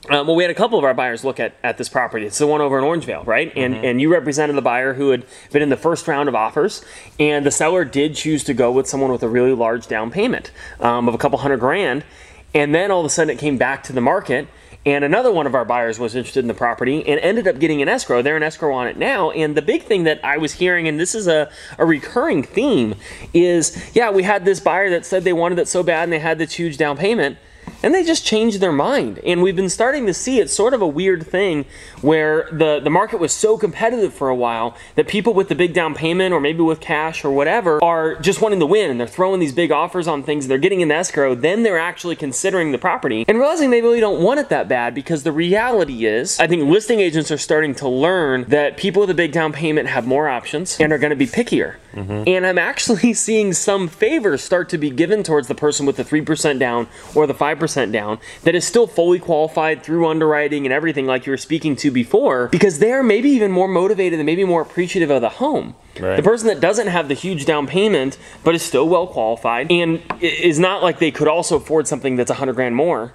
um, 0.09 0.25
well, 0.25 0.35
we 0.35 0.43
had 0.43 0.49
a 0.49 0.55
couple 0.55 0.79
of 0.79 0.83
our 0.83 0.95
buyers 0.95 1.23
look 1.23 1.39
at, 1.39 1.53
at 1.63 1.77
this 1.77 1.87
property. 1.87 2.25
It's 2.25 2.39
the 2.39 2.47
one 2.47 2.59
over 2.59 2.79
in 2.79 2.83
Orangevale, 2.83 3.25
right? 3.27 3.51
And 3.55 3.75
mm-hmm. 3.75 3.85
and 3.85 4.01
you 4.01 4.11
represented 4.11 4.55
the 4.55 4.61
buyer 4.61 4.95
who 4.95 5.11
had 5.11 5.25
been 5.51 5.61
in 5.61 5.69
the 5.69 5.77
first 5.77 6.07
round 6.07 6.27
of 6.27 6.33
offers, 6.33 6.83
and 7.19 7.45
the 7.45 7.51
seller 7.51 7.85
did 7.85 8.15
choose 8.15 8.43
to 8.45 8.53
go 8.53 8.71
with 8.71 8.87
someone 8.87 9.11
with 9.11 9.21
a 9.21 9.29
really 9.29 9.53
large 9.53 9.87
down 9.87 10.09
payment 10.09 10.51
um, 10.79 11.07
of 11.07 11.13
a 11.13 11.17
couple 11.19 11.37
hundred 11.37 11.59
grand. 11.59 12.03
And 12.53 12.73
then 12.73 12.89
all 12.89 12.99
of 12.99 13.05
a 13.05 13.09
sudden, 13.09 13.29
it 13.29 13.39
came 13.39 13.57
back 13.57 13.83
to 13.83 13.93
the 13.93 14.01
market, 14.01 14.47
and 14.85 15.05
another 15.05 15.31
one 15.31 15.45
of 15.45 15.53
our 15.53 15.63
buyers 15.63 15.99
was 15.99 16.15
interested 16.15 16.39
in 16.39 16.47
the 16.47 16.55
property 16.55 17.07
and 17.07 17.19
ended 17.19 17.47
up 17.47 17.59
getting 17.59 17.83
an 17.83 17.87
escrow. 17.87 18.23
They're 18.23 18.37
an 18.37 18.43
escrow 18.43 18.73
on 18.73 18.87
it 18.87 18.97
now. 18.97 19.29
And 19.29 19.55
the 19.55 19.61
big 19.61 19.83
thing 19.83 20.05
that 20.05 20.19
I 20.25 20.37
was 20.37 20.53
hearing, 20.53 20.87
and 20.87 20.99
this 20.99 21.13
is 21.13 21.27
a, 21.27 21.51
a 21.77 21.85
recurring 21.85 22.41
theme, 22.41 22.95
is 23.33 23.91
yeah, 23.93 24.09
we 24.09 24.23
had 24.23 24.43
this 24.43 24.59
buyer 24.59 24.89
that 24.89 25.05
said 25.05 25.23
they 25.23 25.33
wanted 25.33 25.59
it 25.59 25.67
so 25.67 25.83
bad 25.83 26.05
and 26.05 26.13
they 26.13 26.19
had 26.19 26.39
this 26.39 26.53
huge 26.53 26.77
down 26.77 26.97
payment 26.97 27.37
and 27.83 27.93
they 27.93 28.03
just 28.03 28.25
changed 28.25 28.59
their 28.59 28.71
mind. 28.71 29.19
And 29.25 29.41
we've 29.41 29.55
been 29.55 29.69
starting 29.69 30.05
to 30.05 30.13
see 30.13 30.39
it's 30.39 30.53
sort 30.53 30.73
of 30.73 30.81
a 30.81 30.87
weird 30.87 31.25
thing 31.25 31.65
where 32.01 32.47
the, 32.51 32.79
the 32.79 32.89
market 32.89 33.19
was 33.19 33.33
so 33.33 33.57
competitive 33.57 34.13
for 34.13 34.29
a 34.29 34.35
while 34.35 34.75
that 34.95 35.07
people 35.07 35.33
with 35.33 35.49
the 35.49 35.55
big 35.55 35.73
down 35.73 35.93
payment 35.93 36.33
or 36.33 36.39
maybe 36.39 36.61
with 36.61 36.79
cash 36.79 37.23
or 37.25 37.31
whatever 37.31 37.83
are 37.83 38.15
just 38.15 38.41
wanting 38.41 38.59
to 38.59 38.65
win 38.65 38.91
and 38.91 38.99
they're 38.99 39.07
throwing 39.07 39.39
these 39.39 39.53
big 39.53 39.71
offers 39.71 40.07
on 40.07 40.23
things 40.23 40.47
they're 40.47 40.57
getting 40.57 40.81
in 40.81 40.91
escrow. 40.91 41.35
Then 41.35 41.63
they're 41.63 41.79
actually 41.79 42.15
considering 42.15 42.71
the 42.71 42.77
property 42.77 43.25
and 43.27 43.37
realizing 43.37 43.69
they 43.69 43.81
really 43.81 43.99
don't 43.99 44.21
want 44.21 44.39
it 44.39 44.49
that 44.49 44.67
bad 44.67 44.93
because 44.93 45.23
the 45.23 45.31
reality 45.31 46.05
is, 46.05 46.39
I 46.39 46.47
think 46.47 46.69
listing 46.69 46.99
agents 46.99 47.31
are 47.31 47.37
starting 47.37 47.75
to 47.75 47.87
learn 47.87 48.45
that 48.45 48.77
people 48.77 49.01
with 49.01 49.09
a 49.09 49.15
big 49.15 49.31
down 49.31 49.53
payment 49.53 49.89
have 49.89 50.05
more 50.05 50.29
options 50.29 50.79
and 50.79 50.93
are 50.93 50.97
going 50.97 51.11
to 51.11 51.15
be 51.15 51.27
pickier. 51.27 51.75
Mm-hmm. 51.93 52.23
And 52.27 52.45
I'm 52.45 52.57
actually 52.57 53.13
seeing 53.15 53.53
some 53.53 53.87
favors 53.87 54.41
start 54.41 54.69
to 54.69 54.77
be 54.77 54.89
given 54.89 55.23
towards 55.23 55.47
the 55.47 55.55
person 55.55 55.85
with 55.85 55.97
the 55.97 56.03
3% 56.03 56.59
down 56.59 56.87
or 57.15 57.27
the 57.27 57.33
5% 57.33 57.91
down 57.91 58.19
that 58.43 58.55
is 58.55 58.65
still 58.65 58.87
fully 58.87 59.19
qualified 59.19 59.83
through 59.83 60.07
underwriting 60.07 60.65
and 60.65 60.73
everything 60.73 61.05
like 61.05 61.25
you 61.25 61.31
were 61.31 61.37
speaking 61.37 61.75
to 61.77 61.91
before 61.91 62.47
because 62.47 62.79
they're 62.79 63.03
maybe 63.03 63.29
even 63.29 63.51
more 63.51 63.67
motivated 63.67 64.19
and 64.19 64.25
maybe 64.25 64.43
more 64.43 64.61
appreciative 64.61 65.09
of 65.09 65.21
the 65.21 65.29
home. 65.29 65.75
Right. 65.99 66.15
The 66.15 66.23
person 66.23 66.47
that 66.47 66.59
doesn't 66.59 66.87
have 66.87 67.07
the 67.07 67.13
huge 67.13 67.45
down 67.45 67.67
payment 67.67 68.17
but 68.43 68.55
is 68.55 68.61
still 68.61 68.87
well 68.87 69.07
qualified 69.07 69.71
and 69.71 70.01
is 70.21 70.59
not 70.59 70.81
like 70.81 70.99
they 70.99 71.11
could 71.11 71.27
also 71.27 71.57
afford 71.57 71.87
something 71.87 72.15
that's 72.15 72.29
100 72.29 72.53
grand 72.53 72.75
more 72.75 73.13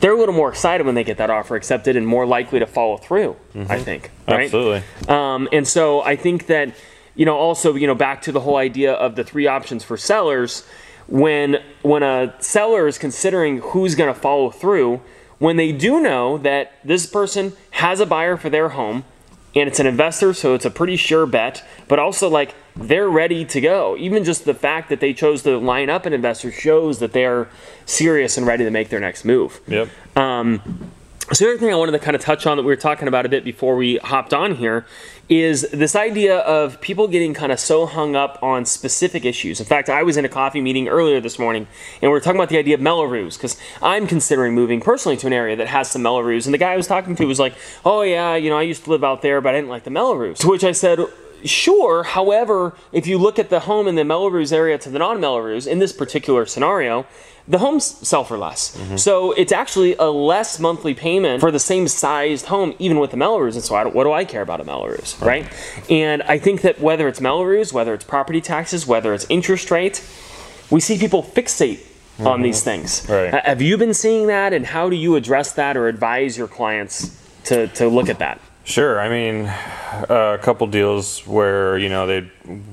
they're 0.00 0.12
a 0.12 0.18
little 0.18 0.34
more 0.34 0.48
excited 0.48 0.84
when 0.84 0.94
they 0.94 1.04
get 1.04 1.18
that 1.18 1.30
offer 1.30 1.56
accepted 1.56 1.96
and 1.96 2.06
more 2.06 2.26
likely 2.26 2.58
to 2.58 2.66
follow 2.66 2.96
through. 2.96 3.36
Mm-hmm. 3.54 3.72
I 3.72 3.78
think. 3.78 4.10
Right? 4.28 4.44
Absolutely. 4.44 4.82
Um, 5.08 5.48
and 5.52 5.66
so 5.66 6.02
I 6.02 6.16
think 6.16 6.46
that 6.46 6.74
you 7.16 7.24
know, 7.24 7.36
also, 7.36 7.74
you 7.74 7.86
know, 7.86 7.94
back 7.94 8.22
to 8.22 8.32
the 8.32 8.40
whole 8.40 8.56
idea 8.56 8.92
of 8.92 9.16
the 9.16 9.24
three 9.24 9.46
options 9.46 9.82
for 9.82 9.96
sellers, 9.96 10.64
when 11.08 11.56
when 11.82 12.02
a 12.02 12.34
seller 12.40 12.86
is 12.86 12.98
considering 12.98 13.58
who's 13.58 13.94
going 13.94 14.12
to 14.12 14.20
follow 14.20 14.50
through, 14.50 15.00
when 15.38 15.56
they 15.56 15.72
do 15.72 16.00
know 16.00 16.38
that 16.38 16.72
this 16.84 17.06
person 17.06 17.52
has 17.70 18.00
a 18.00 18.06
buyer 18.06 18.36
for 18.36 18.50
their 18.50 18.70
home 18.70 19.04
and 19.54 19.68
it's 19.68 19.80
an 19.80 19.86
investor, 19.86 20.34
so 20.34 20.54
it's 20.54 20.66
a 20.66 20.70
pretty 20.70 20.96
sure 20.96 21.24
bet, 21.24 21.64
but 21.88 21.98
also 21.98 22.28
like 22.28 22.54
they're 22.76 23.08
ready 23.08 23.42
to 23.46 23.60
go. 23.60 23.96
Even 23.96 24.22
just 24.22 24.44
the 24.44 24.52
fact 24.52 24.90
that 24.90 25.00
they 25.00 25.14
chose 25.14 25.42
to 25.44 25.56
line 25.56 25.88
up 25.88 26.04
an 26.04 26.12
investor 26.12 26.52
shows 26.52 26.98
that 26.98 27.12
they're 27.12 27.48
serious 27.86 28.36
and 28.36 28.46
ready 28.46 28.64
to 28.64 28.70
make 28.70 28.90
their 28.90 29.00
next 29.00 29.24
move. 29.24 29.60
Yep. 29.66 29.88
Um, 30.14 30.90
so 31.32 31.44
the 31.44 31.50
other 31.50 31.58
thing 31.58 31.72
I 31.72 31.76
wanted 31.76 31.92
to 31.92 31.98
kind 31.98 32.14
of 32.14 32.22
touch 32.22 32.46
on 32.46 32.56
that 32.56 32.62
we 32.62 32.68
were 32.68 32.76
talking 32.76 33.08
about 33.08 33.26
a 33.26 33.28
bit 33.28 33.42
before 33.42 33.74
we 33.74 33.96
hopped 33.96 34.32
on 34.32 34.54
here 34.54 34.86
is 35.28 35.68
this 35.72 35.96
idea 35.96 36.38
of 36.38 36.80
people 36.80 37.08
getting 37.08 37.34
kind 37.34 37.50
of 37.50 37.58
so 37.58 37.84
hung 37.84 38.14
up 38.14 38.38
on 38.44 38.64
specific 38.64 39.24
issues. 39.24 39.58
In 39.58 39.66
fact, 39.66 39.88
I 39.90 40.04
was 40.04 40.16
in 40.16 40.24
a 40.24 40.28
coffee 40.28 40.60
meeting 40.60 40.86
earlier 40.86 41.20
this 41.20 41.36
morning 41.36 41.66
and 42.00 42.02
we 42.02 42.08
were 42.10 42.20
talking 42.20 42.38
about 42.38 42.48
the 42.48 42.58
idea 42.58 42.74
of 42.74 42.80
Mello-Roos 42.80 43.36
because 43.36 43.56
I'm 43.82 44.06
considering 44.06 44.54
moving 44.54 44.80
personally 44.80 45.16
to 45.16 45.26
an 45.26 45.32
area 45.32 45.56
that 45.56 45.66
has 45.66 45.90
some 45.90 46.02
Mello-Roos. 46.02 46.46
And 46.46 46.54
the 46.54 46.58
guy 46.58 46.72
I 46.72 46.76
was 46.76 46.86
talking 46.86 47.16
to 47.16 47.24
was 47.24 47.40
like, 47.40 47.54
oh 47.84 48.02
yeah, 48.02 48.36
you 48.36 48.48
know, 48.48 48.58
I 48.58 48.62
used 48.62 48.84
to 48.84 48.90
live 48.90 49.02
out 49.02 49.22
there, 49.22 49.40
but 49.40 49.52
I 49.52 49.58
didn't 49.58 49.70
like 49.70 49.82
the 49.82 49.90
Mello-Roos. 49.90 50.38
To 50.40 50.48
which 50.48 50.62
I 50.62 50.70
said, 50.70 51.00
Sure. 51.44 52.02
However, 52.02 52.74
if 52.92 53.06
you 53.06 53.18
look 53.18 53.38
at 53.38 53.50
the 53.50 53.60
home 53.60 53.86
in 53.88 53.94
the 53.94 54.04
Mello-Roos 54.04 54.52
area 54.52 54.78
to 54.78 54.90
the 54.90 54.98
non-Mello-Roos 54.98 55.66
in 55.66 55.78
this 55.78 55.92
particular 55.92 56.46
scenario, 56.46 57.06
the 57.48 57.58
homes 57.58 57.84
sell 57.84 58.24
for 58.24 58.36
less. 58.36 58.76
Mm-hmm. 58.76 58.96
So 58.96 59.32
it's 59.32 59.52
actually 59.52 59.94
a 59.96 60.06
less 60.06 60.58
monthly 60.58 60.94
payment 60.94 61.40
for 61.40 61.50
the 61.50 61.60
same 61.60 61.86
sized 61.86 62.46
home, 62.46 62.74
even 62.78 62.98
with 62.98 63.12
the 63.12 63.16
Mello-Roos. 63.16 63.54
And 63.54 63.64
so, 63.64 63.88
what 63.88 64.04
do 64.04 64.12
I 64.12 64.24
care 64.24 64.42
about 64.42 64.60
a 64.60 64.64
Mello-Roos, 64.64 65.16
right? 65.20 65.44
right? 65.44 65.90
And 65.90 66.22
I 66.22 66.38
think 66.38 66.62
that 66.62 66.80
whether 66.80 67.06
it's 67.06 67.20
Mello-Roos, 67.20 67.72
whether 67.72 67.94
it's 67.94 68.04
property 68.04 68.40
taxes, 68.40 68.86
whether 68.86 69.14
it's 69.14 69.26
interest 69.28 69.70
rate, 69.70 70.04
we 70.70 70.80
see 70.80 70.98
people 70.98 71.22
fixate 71.22 71.78
mm-hmm. 71.78 72.26
on 72.26 72.42
these 72.42 72.62
things. 72.62 73.06
Right. 73.08 73.32
Uh, 73.32 73.40
have 73.44 73.62
you 73.62 73.76
been 73.76 73.94
seeing 73.94 74.26
that, 74.26 74.52
and 74.52 74.66
how 74.66 74.90
do 74.90 74.96
you 74.96 75.14
address 75.14 75.52
that 75.52 75.76
or 75.76 75.86
advise 75.86 76.36
your 76.36 76.48
clients 76.48 77.16
to, 77.44 77.68
to 77.68 77.88
look 77.88 78.08
at 78.08 78.18
that? 78.18 78.40
Sure. 78.66 78.98
I 78.98 79.08
mean, 79.08 79.44
a 79.46 80.40
couple 80.42 80.66
deals 80.66 81.24
where 81.24 81.78
you 81.78 81.88
know 81.88 82.08
they 82.08 82.28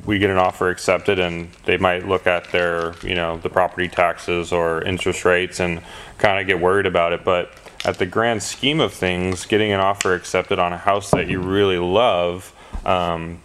we 0.07 0.17
get 0.17 0.31
an 0.31 0.37
offer 0.37 0.71
accepted, 0.71 1.19
and 1.19 1.51
they 1.65 1.77
might 1.77 2.07
look 2.07 2.25
at 2.25 2.51
their 2.51 2.95
you 3.03 3.13
know 3.13 3.37
the 3.37 3.49
property 3.49 3.87
taxes 3.87 4.51
or 4.51 4.81
interest 4.81 5.23
rates 5.23 5.59
and 5.59 5.83
kind 6.17 6.41
of 6.41 6.47
get 6.47 6.59
worried 6.59 6.87
about 6.87 7.13
it. 7.13 7.23
But 7.23 7.53
at 7.85 7.99
the 7.99 8.07
grand 8.07 8.41
scheme 8.41 8.79
of 8.79 8.91
things, 8.91 9.45
getting 9.45 9.71
an 9.71 9.79
offer 9.79 10.15
accepted 10.15 10.57
on 10.57 10.73
a 10.73 10.79
house 10.79 11.11
that 11.11 11.27
you 11.27 11.39
really 11.39 11.77
love, 11.77 12.51
um, 12.87 13.39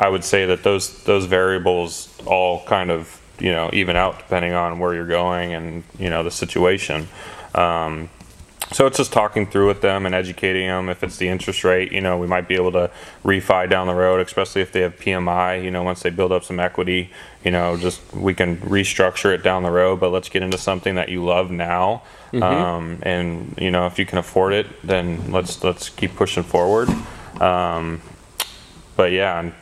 I 0.00 0.08
would 0.08 0.24
say 0.24 0.46
that 0.46 0.64
those 0.64 1.04
those 1.04 1.26
variables 1.26 2.12
all 2.26 2.64
kind 2.64 2.90
of 2.90 3.20
you 3.38 3.52
know 3.52 3.70
even 3.72 3.94
out 3.94 4.18
depending 4.18 4.52
on 4.52 4.80
where 4.80 4.94
you're 4.94 5.06
going 5.06 5.54
and 5.54 5.84
you 5.96 6.10
know 6.10 6.24
the 6.24 6.32
situation. 6.32 7.06
Um, 7.54 8.10
so 8.74 8.88
it's 8.88 8.96
just 8.96 9.12
talking 9.12 9.46
through 9.46 9.68
with 9.68 9.82
them 9.82 10.04
and 10.04 10.16
educating 10.16 10.66
them. 10.66 10.88
If 10.88 11.04
it's 11.04 11.16
the 11.16 11.28
interest 11.28 11.62
rate, 11.62 11.92
you 11.92 12.00
know, 12.00 12.18
we 12.18 12.26
might 12.26 12.48
be 12.48 12.56
able 12.56 12.72
to 12.72 12.90
refi 13.24 13.70
down 13.70 13.86
the 13.86 13.94
road, 13.94 14.20
especially 14.20 14.62
if 14.62 14.72
they 14.72 14.80
have 14.80 14.96
PMI. 14.98 15.62
You 15.62 15.70
know, 15.70 15.84
once 15.84 16.02
they 16.02 16.10
build 16.10 16.32
up 16.32 16.42
some 16.42 16.58
equity, 16.58 17.10
you 17.44 17.52
know, 17.52 17.76
just 17.76 18.00
we 18.12 18.34
can 18.34 18.56
restructure 18.56 19.32
it 19.32 19.44
down 19.44 19.62
the 19.62 19.70
road. 19.70 20.00
But 20.00 20.10
let's 20.10 20.28
get 20.28 20.42
into 20.42 20.58
something 20.58 20.96
that 20.96 21.08
you 21.08 21.24
love 21.24 21.52
now, 21.52 22.02
mm-hmm. 22.32 22.42
um, 22.42 22.98
and 23.02 23.54
you 23.60 23.70
know, 23.70 23.86
if 23.86 23.96
you 23.96 24.06
can 24.06 24.18
afford 24.18 24.52
it, 24.52 24.66
then 24.82 25.30
let's 25.30 25.62
let's 25.62 25.88
keep 25.88 26.16
pushing 26.16 26.42
forward. 26.42 26.88
Um, 27.40 28.02
but 28.96 29.12
yeah, 29.12 29.52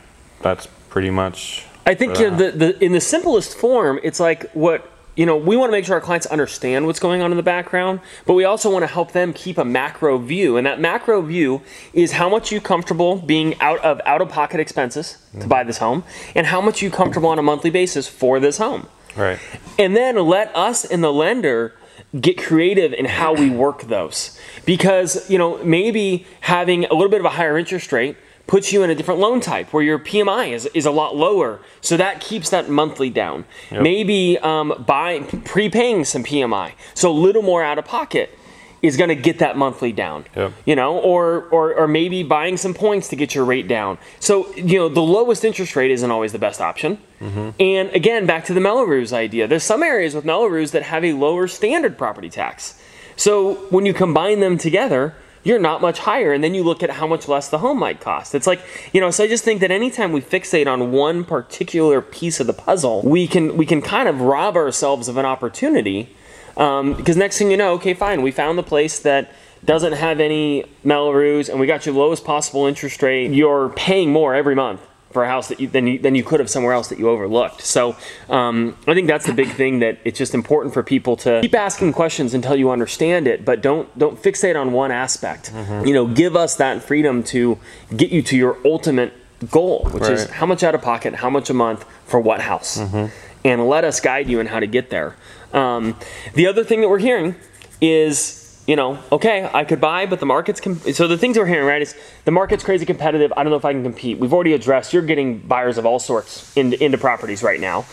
that's 0.41 0.67
pretty 0.89 1.11
much. 1.11 1.67
I 1.85 1.93
think 1.93 2.15
the, 2.15 2.51
the 2.55 2.83
in 2.83 2.93
the 2.93 3.01
simplest 3.01 3.55
form, 3.55 3.99
it's 4.01 4.19
like 4.19 4.49
what 4.53 4.89
you 5.15 5.25
know, 5.25 5.37
we 5.37 5.55
want 5.55 5.69
to 5.69 5.71
make 5.71 5.85
sure 5.85 5.95
our 5.95 6.01
clients 6.01 6.25
understand 6.27 6.85
what's 6.85 6.99
going 6.99 7.21
on 7.21 7.31
in 7.31 7.37
the 7.37 7.43
background, 7.43 7.99
but 8.25 8.33
we 8.33 8.43
also 8.43 8.71
want 8.71 8.83
to 8.83 8.87
help 8.87 9.11
them 9.11 9.33
keep 9.33 9.57
a 9.57 9.65
macro 9.65 10.17
view. 10.17 10.57
And 10.57 10.65
that 10.65 10.79
macro 10.79 11.21
view 11.21 11.61
is 11.93 12.13
how 12.13 12.29
much 12.29 12.51
you 12.51 12.59
comfortable 12.59 13.17
being 13.17 13.59
out 13.59 13.79
of 13.79 14.01
out 14.05 14.21
of 14.21 14.29
pocket 14.29 14.59
expenses 14.59 15.17
mm-hmm. 15.29 15.41
to 15.41 15.47
buy 15.47 15.63
this 15.63 15.77
home 15.77 16.03
and 16.35 16.47
how 16.47 16.61
much 16.61 16.81
you 16.81 16.89
comfortable 16.89 17.29
on 17.29 17.37
a 17.37 17.43
monthly 17.43 17.69
basis 17.69 18.07
for 18.07 18.39
this 18.39 18.57
home. 18.57 18.87
Right. 19.15 19.39
And 19.77 19.95
then 19.95 20.15
let 20.15 20.55
us 20.55 20.85
and 20.85 21.03
the 21.03 21.13
lender 21.13 21.75
get 22.19 22.37
creative 22.37 22.93
in 22.93 23.05
how 23.05 23.33
we 23.33 23.49
work 23.49 23.83
those. 23.83 24.39
Because, 24.65 25.29
you 25.29 25.37
know, 25.37 25.63
maybe 25.63 26.25
having 26.41 26.85
a 26.85 26.93
little 26.93 27.09
bit 27.09 27.19
of 27.19 27.25
a 27.25 27.29
higher 27.29 27.57
interest 27.57 27.91
rate 27.91 28.17
puts 28.47 28.73
you 28.73 28.83
in 28.83 28.89
a 28.89 28.95
different 28.95 29.19
loan 29.19 29.39
type 29.39 29.71
where 29.73 29.83
your 29.83 29.97
PMI 29.99 30.51
is, 30.51 30.65
is 30.73 30.85
a 30.85 30.91
lot 30.91 31.15
lower. 31.15 31.59
So 31.81 31.97
that 31.97 32.19
keeps 32.19 32.49
that 32.49 32.69
monthly 32.69 33.09
down. 33.09 33.45
Yep. 33.71 33.81
Maybe 33.81 34.37
um, 34.39 34.83
buying, 34.85 35.25
prepaying 35.41 36.05
some 36.05 36.23
PMI. 36.23 36.73
So 36.93 37.11
a 37.11 37.13
little 37.13 37.41
more 37.41 37.63
out 37.63 37.79
of 37.79 37.85
pocket 37.85 38.37
is 38.83 38.97
going 38.97 39.07
to 39.07 39.15
get 39.15 39.39
that 39.39 39.55
monthly 39.55 39.93
down. 39.93 40.25
Yep. 40.35 40.53
You 40.65 40.75
know, 40.75 40.99
or, 40.99 41.45
or 41.45 41.73
or 41.73 41.87
maybe 41.87 42.21
buying 42.21 42.57
some 42.57 42.73
points 42.73 43.07
to 43.07 43.15
get 43.15 43.33
your 43.33 43.45
rate 43.45 43.67
down. 43.67 43.97
So 44.19 44.53
you 44.55 44.77
know, 44.77 44.89
the 44.89 45.01
lowest 45.01 45.45
interest 45.45 45.75
rate 45.77 45.89
isn't 45.89 46.11
always 46.11 46.33
the 46.33 46.39
best 46.39 46.59
option. 46.59 46.97
Mm-hmm. 47.21 47.49
And 47.61 47.89
again, 47.91 48.25
back 48.25 48.43
to 48.45 48.53
the 48.53 48.59
Mello-Roos 48.59 49.13
idea. 49.13 49.47
There's 49.47 49.63
some 49.63 49.81
areas 49.81 50.13
with 50.13 50.25
Mello-Roos 50.25 50.71
that 50.71 50.83
have 50.83 51.05
a 51.05 51.13
lower 51.13 51.47
standard 51.47 51.97
property 51.97 52.29
tax. 52.29 52.77
So 53.15 53.55
when 53.69 53.85
you 53.85 53.93
combine 53.93 54.41
them 54.41 54.57
together, 54.57 55.15
you're 55.43 55.59
not 55.59 55.81
much 55.81 55.99
higher. 55.99 56.33
And 56.33 56.43
then 56.43 56.53
you 56.53 56.63
look 56.63 56.83
at 56.83 56.89
how 56.89 57.07
much 57.07 57.27
less 57.27 57.49
the 57.49 57.59
home 57.59 57.79
might 57.79 57.99
cost. 57.99 58.33
It's 58.35 58.47
like, 58.47 58.61
you 58.93 59.01
know, 59.01 59.11
so 59.11 59.23
I 59.23 59.27
just 59.27 59.43
think 59.43 59.61
that 59.61 59.71
anytime 59.71 60.11
we 60.11 60.21
fixate 60.21 60.67
on 60.67 60.91
one 60.91 61.23
particular 61.23 62.01
piece 62.01 62.39
of 62.39 62.47
the 62.47 62.53
puzzle, 62.53 63.01
we 63.03 63.27
can 63.27 63.57
we 63.57 63.65
can 63.65 63.81
kind 63.81 64.07
of 64.09 64.21
rob 64.21 64.55
ourselves 64.55 65.07
of 65.07 65.17
an 65.17 65.25
opportunity. 65.25 66.15
Um, 66.55 66.93
because 66.93 67.17
next 67.17 67.37
thing 67.37 67.49
you 67.51 67.57
know, 67.57 67.73
okay, 67.73 67.93
fine, 67.93 68.21
we 68.21 68.31
found 68.31 68.57
the 68.57 68.63
place 68.63 68.99
that 68.99 69.33
doesn't 69.65 69.93
have 69.93 70.19
any 70.19 70.65
Mello-Roos 70.83 71.49
and 71.49 71.59
we 71.59 71.65
got 71.65 71.85
your 71.85 71.95
lowest 71.95 72.23
possible 72.25 72.67
interest 72.67 73.01
rate. 73.01 73.31
You're 73.31 73.69
paying 73.69 74.11
more 74.11 74.35
every 74.35 74.55
month 74.55 74.81
for 75.13 75.23
a 75.23 75.27
house 75.27 75.47
that 75.47 75.59
you 75.59 75.67
than 75.67 75.87
you 75.87 75.99
than 75.99 76.15
you 76.15 76.23
could 76.23 76.39
have 76.39 76.49
somewhere 76.49 76.73
else 76.73 76.89
that 76.89 76.99
you 76.99 77.07
overlooked. 77.09 77.61
So 77.61 77.95
um, 78.29 78.75
I 78.87 78.93
think 78.93 79.07
that's 79.07 79.25
the 79.25 79.33
big 79.33 79.49
thing 79.49 79.79
that 79.79 79.99
it's 80.03 80.17
just 80.17 80.33
important 80.33 80.73
for 80.73 80.83
people 80.83 81.15
to 81.17 81.39
keep 81.41 81.55
asking 81.55 81.93
questions 81.93 82.33
until 82.33 82.55
you 82.55 82.71
understand 82.71 83.27
it, 83.27 83.45
but 83.45 83.61
don't 83.61 83.97
don't 83.97 84.21
fixate 84.21 84.59
on 84.59 84.73
one 84.73 84.91
aspect. 84.91 85.53
Mm-hmm. 85.53 85.87
You 85.87 85.93
know, 85.93 86.07
give 86.07 86.35
us 86.35 86.55
that 86.57 86.83
freedom 86.83 87.23
to 87.25 87.59
get 87.95 88.11
you 88.11 88.21
to 88.23 88.35
your 88.35 88.57
ultimate 88.65 89.13
goal, 89.51 89.87
which 89.91 90.03
right. 90.03 90.13
is 90.13 90.29
how 90.29 90.45
much 90.45 90.63
out 90.63 90.75
of 90.75 90.81
pocket, 90.81 91.15
how 91.15 91.29
much 91.29 91.49
a 91.49 91.53
month 91.53 91.85
for 92.05 92.19
what 92.19 92.41
house, 92.41 92.79
mm-hmm. 92.79 93.13
and 93.45 93.67
let 93.67 93.83
us 93.83 93.99
guide 93.99 94.27
you 94.29 94.39
in 94.39 94.47
how 94.47 94.59
to 94.59 94.67
get 94.67 94.89
there. 94.89 95.15
Um, 95.53 95.95
the 96.33 96.47
other 96.47 96.63
thing 96.63 96.81
that 96.81 96.89
we're 96.89 96.99
hearing 96.99 97.35
is 97.79 98.42
you 98.65 98.77
know, 98.77 98.97
okay, 99.11 99.49
I 99.53 99.65
could 99.65 99.81
buy, 99.81 100.05
but 100.05 100.19
the 100.19 100.25
market's 100.25 100.61
so 100.95 101.07
the 101.07 101.17
things 101.17 101.37
we're 101.37 101.45
hearing 101.45 101.67
right 101.67 101.81
is 101.81 101.95
the 102.23 102.31
market's 102.31 102.63
crazy 102.63 102.85
competitive. 102.85 103.33
I 103.35 103.43
don't 103.43 103.51
know 103.51 103.57
if 103.57 103.65
I 103.65 103.73
can 103.73 103.83
compete. 103.83 104.19
We've 104.19 104.33
already 104.33 104.53
addressed 104.53 104.93
you're 104.93 105.01
getting 105.01 105.39
buyers 105.39 105.77
of 105.77 105.85
all 105.85 105.99
sorts 105.99 106.55
into, 106.55 106.81
into 106.81 106.97
properties 106.97 107.43
right 107.43 107.59
now. 107.59 107.85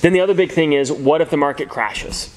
Then 0.00 0.12
the 0.12 0.20
other 0.20 0.34
big 0.34 0.52
thing 0.52 0.74
is 0.74 0.92
what 0.92 1.20
if 1.20 1.30
the 1.30 1.36
market 1.36 1.68
crashes? 1.68 2.32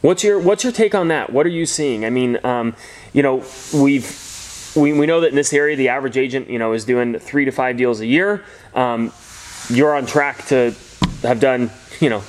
What's 0.00 0.22
your 0.22 0.38
what's 0.38 0.62
your 0.62 0.72
take 0.72 0.94
on 0.94 1.08
that? 1.08 1.30
What 1.32 1.46
are 1.46 1.50
you 1.50 1.66
seeing? 1.66 2.04
I 2.04 2.10
mean, 2.10 2.38
um, 2.44 2.76
you 3.12 3.22
know, 3.22 3.42
we've 3.72 4.72
we, 4.76 4.92
we 4.92 5.06
know 5.06 5.20
that 5.20 5.28
in 5.28 5.34
this 5.34 5.52
area 5.52 5.76
the 5.76 5.88
average 5.88 6.16
agent 6.16 6.50
you 6.50 6.58
know 6.58 6.72
is 6.72 6.84
doing 6.84 7.18
three 7.18 7.44
to 7.46 7.50
five 7.50 7.76
deals 7.76 8.00
a 8.00 8.06
year. 8.06 8.44
Um, 8.74 9.12
you're 9.70 9.94
on 9.94 10.06
track 10.06 10.44
to 10.46 10.74
have 11.22 11.40
done 11.40 11.70
you 12.00 12.10
know 12.10 12.22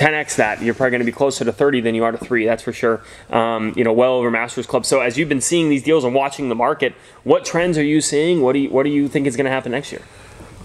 10x 0.00 0.36
that. 0.36 0.62
You're 0.62 0.72
probably 0.72 0.92
going 0.92 1.00
to 1.00 1.06
be 1.06 1.12
closer 1.12 1.44
to 1.44 1.52
30 1.52 1.82
than 1.82 1.94
you 1.94 2.04
are 2.04 2.10
to 2.10 2.16
three. 2.18 2.46
That's 2.46 2.62
for 2.62 2.72
sure. 2.72 3.02
Um, 3.28 3.74
you 3.76 3.84
know, 3.84 3.92
well 3.92 4.14
over 4.14 4.30
Masters 4.30 4.66
Club. 4.66 4.86
So 4.86 5.00
as 5.00 5.18
you've 5.18 5.28
been 5.28 5.42
seeing 5.42 5.68
these 5.68 5.82
deals 5.82 6.04
and 6.04 6.14
watching 6.14 6.48
the 6.48 6.54
market, 6.54 6.94
what 7.22 7.44
trends 7.44 7.76
are 7.76 7.84
you 7.84 8.00
seeing? 8.00 8.40
What 8.40 8.54
do 8.54 8.60
you 8.60 8.70
what 8.70 8.84
do 8.84 8.90
you 8.90 9.08
think 9.08 9.26
is 9.26 9.36
going 9.36 9.44
to 9.44 9.50
happen 9.50 9.72
next 9.72 9.92
year? 9.92 10.00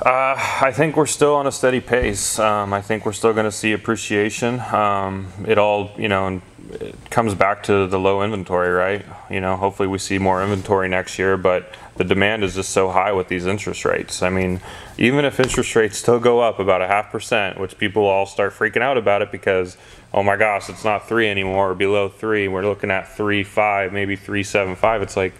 Uh, 0.02 0.36
I 0.62 0.72
think 0.74 0.96
we're 0.96 1.06
still 1.06 1.36
on 1.36 1.48
a 1.48 1.52
steady 1.52 1.82
pace. 1.82 2.40
Um, 2.40 2.74
I 2.74 2.82
think 2.82 3.06
we're 3.06 3.14
still 3.14 3.34
going 3.34 3.46
to 3.46 3.52
see 3.52 3.74
appreciation. 3.74 4.60
Um, 4.60 5.28
it 5.48 5.58
all, 5.58 5.92
you 5.98 6.10
know, 6.10 6.42
it 6.72 6.96
comes 7.10 7.34
back 7.34 7.64
to 7.64 7.88
the 7.88 7.98
low 7.98 8.22
inventory, 8.22 8.70
right? 8.70 9.06
You 9.30 9.40
know, 9.40 9.56
hopefully 9.56 9.88
we 9.88 9.98
see 9.98 10.18
more 10.18 10.44
inventory 10.44 10.90
next 10.90 11.18
year, 11.18 11.38
but 11.38 11.74
the 11.98 12.04
demand 12.04 12.44
is 12.44 12.56
just 12.56 12.72
so 12.72 12.90
high 12.90 13.14
with 13.14 13.30
these 13.30 13.46
interest 13.46 13.86
rates. 13.86 14.22
I 14.22 14.30
mean, 14.30 14.60
even 14.98 15.24
if 15.24 15.40
interest 15.40 15.76
rates 15.76 15.98
still 15.98 16.20
go 16.20 16.42
up 16.42 16.60
about 16.60 16.82
a 16.82 16.88
half 16.88 17.12
percent, 17.12 17.60
which 17.60 17.78
people 17.78 18.06
all 18.06 18.26
start 18.26 18.54
freaking 18.54 18.82
out 18.82 18.98
about 18.98 19.22
it 19.22 19.32
because, 19.32 19.78
oh 20.14 20.22
my 20.22 20.36
gosh, 20.36 20.70
it's 20.70 20.84
not 20.84 21.08
three 21.08 21.30
anymore, 21.30 21.72
or 21.72 21.76
below 21.76 22.10
three. 22.10 22.48
We're 22.48 22.66
looking 22.66 22.92
at 22.92 23.16
three 23.16 23.44
five, 23.44 23.94
maybe 23.94 24.16
three 24.16 24.44
seven 24.44 24.76
five. 24.76 25.02
It's 25.02 25.16
like 25.16 25.34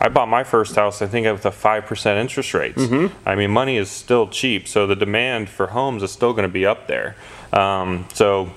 I 0.00 0.08
bought 0.08 0.28
my 0.28 0.44
first 0.44 0.74
house, 0.74 1.00
I 1.00 1.06
think, 1.06 1.26
with 1.26 1.46
a 1.46 1.50
five 1.52 1.86
percent 1.86 2.18
interest 2.18 2.52
rates. 2.52 2.82
Mm-hmm. 2.82 3.28
I 3.28 3.34
mean, 3.34 3.50
money 3.50 3.76
is 3.76 3.90
still 3.90 4.28
cheap, 4.28 4.68
so 4.68 4.86
the 4.86 4.96
demand 4.96 5.48
for 5.48 5.68
homes 5.68 6.02
is 6.02 6.10
still 6.10 6.32
going 6.32 6.48
to 6.48 6.52
be 6.52 6.66
up 6.66 6.88
there. 6.88 7.16
Um, 7.52 8.06
so, 8.12 8.50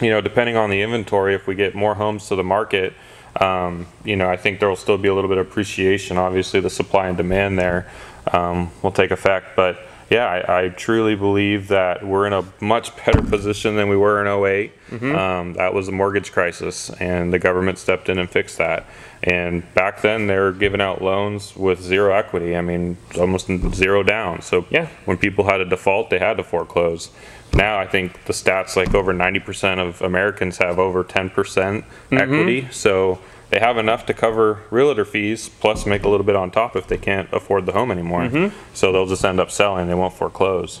you 0.00 0.10
know, 0.10 0.20
depending 0.20 0.56
on 0.56 0.70
the 0.70 0.82
inventory, 0.82 1.34
if 1.34 1.46
we 1.46 1.54
get 1.54 1.74
more 1.74 1.94
homes 1.94 2.28
to 2.28 2.36
the 2.36 2.44
market 2.44 2.94
um, 3.40 3.86
you 4.04 4.16
know, 4.16 4.28
I 4.28 4.36
think 4.36 4.60
there 4.60 4.68
will 4.68 4.76
still 4.76 4.98
be 4.98 5.08
a 5.08 5.14
little 5.14 5.28
bit 5.28 5.38
of 5.38 5.46
appreciation. 5.46 6.16
Obviously, 6.18 6.60
the 6.60 6.70
supply 6.70 7.08
and 7.08 7.16
demand 7.16 7.58
there 7.58 7.90
um, 8.32 8.70
will 8.82 8.92
take 8.92 9.10
effect. 9.10 9.56
But 9.56 9.87
yeah, 10.10 10.26
I, 10.26 10.64
I, 10.64 10.68
truly 10.70 11.14
believe 11.14 11.68
that 11.68 12.06
we're 12.06 12.26
in 12.26 12.32
a 12.32 12.44
much 12.60 12.96
better 13.04 13.22
position 13.22 13.76
than 13.76 13.88
we 13.88 13.96
were 13.96 14.20
in 14.20 14.26
8 14.26 14.72
mm-hmm. 14.90 15.14
um, 15.14 15.52
that 15.54 15.74
was 15.74 15.88
a 15.88 15.92
mortgage 15.92 16.32
crisis, 16.32 16.90
and 17.00 17.32
the 17.32 17.38
government 17.38 17.78
stepped 17.78 18.08
in 18.08 18.18
and 18.18 18.30
fixed 18.30 18.58
that. 18.58 18.86
And 19.22 19.62
back 19.74 20.02
then, 20.02 20.26
they 20.28 20.38
were 20.38 20.52
giving 20.52 20.80
out 20.80 21.02
loans 21.02 21.56
with 21.56 21.82
zero 21.82 22.14
equity. 22.14 22.56
I 22.56 22.60
mean, 22.60 22.96
almost 23.18 23.48
zero 23.74 24.02
down. 24.02 24.42
So 24.42 24.66
yeah. 24.70 24.88
when 25.06 25.16
people 25.16 25.44
had 25.44 25.60
a 25.60 25.64
default, 25.64 26.10
they 26.10 26.18
had 26.18 26.36
to 26.36 26.44
foreclose 26.44 27.10
now 27.54 27.78
I 27.78 27.86
think 27.86 28.24
the 28.24 28.32
stats 28.32 28.76
like 28.76 28.94
over 28.94 29.12
90% 29.12 29.78
of 29.78 30.02
Americans 30.02 30.58
have 30.58 30.78
over 30.78 31.04
10% 31.04 31.30
mm-hmm. 31.30 32.16
equity. 32.16 32.68
So 32.70 33.20
they 33.50 33.60
have 33.60 33.78
enough 33.78 34.06
to 34.06 34.14
cover 34.14 34.62
realtor 34.70 35.04
fees 35.04 35.48
plus 35.48 35.86
make 35.86 36.02
a 36.02 36.08
little 36.08 36.26
bit 36.26 36.36
on 36.36 36.50
top 36.50 36.76
if 36.76 36.86
they 36.86 36.98
can't 36.98 37.32
afford 37.32 37.66
the 37.66 37.72
home 37.72 37.90
anymore. 37.90 38.22
Mm-hmm. 38.22 38.56
So 38.74 38.92
they'll 38.92 39.06
just 39.06 39.24
end 39.24 39.40
up 39.40 39.50
selling. 39.50 39.88
They 39.88 39.94
won't 39.94 40.14
foreclose. 40.14 40.80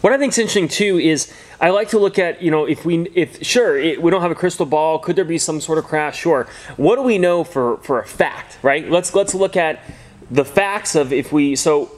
What 0.00 0.12
I 0.12 0.18
think 0.18 0.32
is 0.32 0.38
interesting 0.38 0.68
too 0.68 0.98
is 0.98 1.32
I 1.60 1.70
like 1.70 1.88
to 1.90 1.98
look 1.98 2.18
at 2.18 2.40
you 2.40 2.50
know 2.50 2.64
if 2.64 2.84
we 2.84 3.08
if 3.14 3.44
sure 3.44 3.76
it, 3.76 4.02
we 4.02 4.10
don't 4.10 4.22
have 4.22 4.30
a 4.30 4.34
crystal 4.34 4.64
ball 4.64 4.98
could 4.98 5.16
there 5.16 5.24
be 5.24 5.38
some 5.38 5.60
sort 5.60 5.78
of 5.78 5.84
crash 5.84 6.18
sure 6.20 6.46
what 6.76 6.96
do 6.96 7.02
we 7.02 7.18
know 7.18 7.44
for 7.44 7.76
for 7.78 8.00
a 8.00 8.06
fact 8.06 8.58
right 8.62 8.88
let's 8.90 9.14
let's 9.14 9.34
look 9.34 9.56
at 9.56 9.80
the 10.30 10.44
facts 10.44 10.94
of 10.94 11.12
if 11.12 11.32
we 11.32 11.54
so 11.56 11.90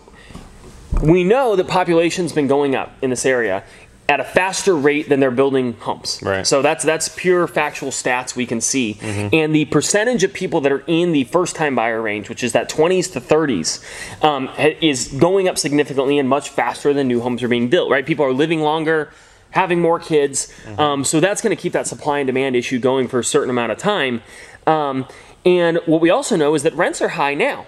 we 1.02 1.22
know 1.22 1.54
that 1.56 1.68
population's 1.68 2.32
been 2.32 2.48
going 2.48 2.74
up 2.74 2.92
in 3.02 3.10
this 3.10 3.24
area 3.24 3.62
at 4.10 4.18
a 4.18 4.24
faster 4.24 4.74
rate 4.74 5.08
than 5.08 5.20
they're 5.20 5.30
building 5.30 5.74
homes. 5.74 6.18
Right. 6.20 6.44
So 6.44 6.62
that's 6.62 6.84
that's 6.84 7.08
pure 7.08 7.46
factual 7.46 7.92
stats 7.92 8.34
we 8.34 8.44
can 8.44 8.60
see. 8.60 8.98
And 9.32 9.54
the 9.54 9.66
percentage 9.66 10.24
of 10.24 10.32
people 10.32 10.60
that 10.62 10.72
are 10.72 10.82
in 10.88 11.12
the 11.12 11.24
first 11.24 11.54
time 11.54 11.76
buyer 11.76 12.02
range, 12.02 12.28
which 12.28 12.42
is 12.42 12.52
that 12.52 12.68
20s 12.68 13.12
to 13.12 13.20
30s, 13.20 14.24
um, 14.24 14.50
is 14.58 15.06
going 15.08 15.48
up 15.48 15.56
significantly 15.56 16.18
and 16.18 16.28
much 16.28 16.48
faster 16.48 16.92
than 16.92 17.06
new 17.06 17.20
homes 17.20 17.40
are 17.44 17.48
being 17.48 17.68
built. 17.68 17.88
Right. 17.88 18.04
People 18.04 18.24
are 18.24 18.32
living 18.32 18.60
longer. 18.60 19.10
Having 19.52 19.80
more 19.80 19.98
kids, 19.98 20.54
um, 20.78 21.02
so 21.02 21.18
that's 21.18 21.42
going 21.42 21.50
to 21.50 21.60
keep 21.60 21.72
that 21.72 21.88
supply 21.88 22.20
and 22.20 22.28
demand 22.28 22.54
issue 22.54 22.78
going 22.78 23.08
for 23.08 23.18
a 23.18 23.24
certain 23.24 23.50
amount 23.50 23.72
of 23.72 23.78
time. 23.78 24.22
Um, 24.64 25.08
and 25.44 25.80
what 25.86 26.00
we 26.00 26.08
also 26.08 26.36
know 26.36 26.54
is 26.54 26.62
that 26.62 26.72
rents 26.74 27.02
are 27.02 27.08
high 27.08 27.34
now. 27.34 27.66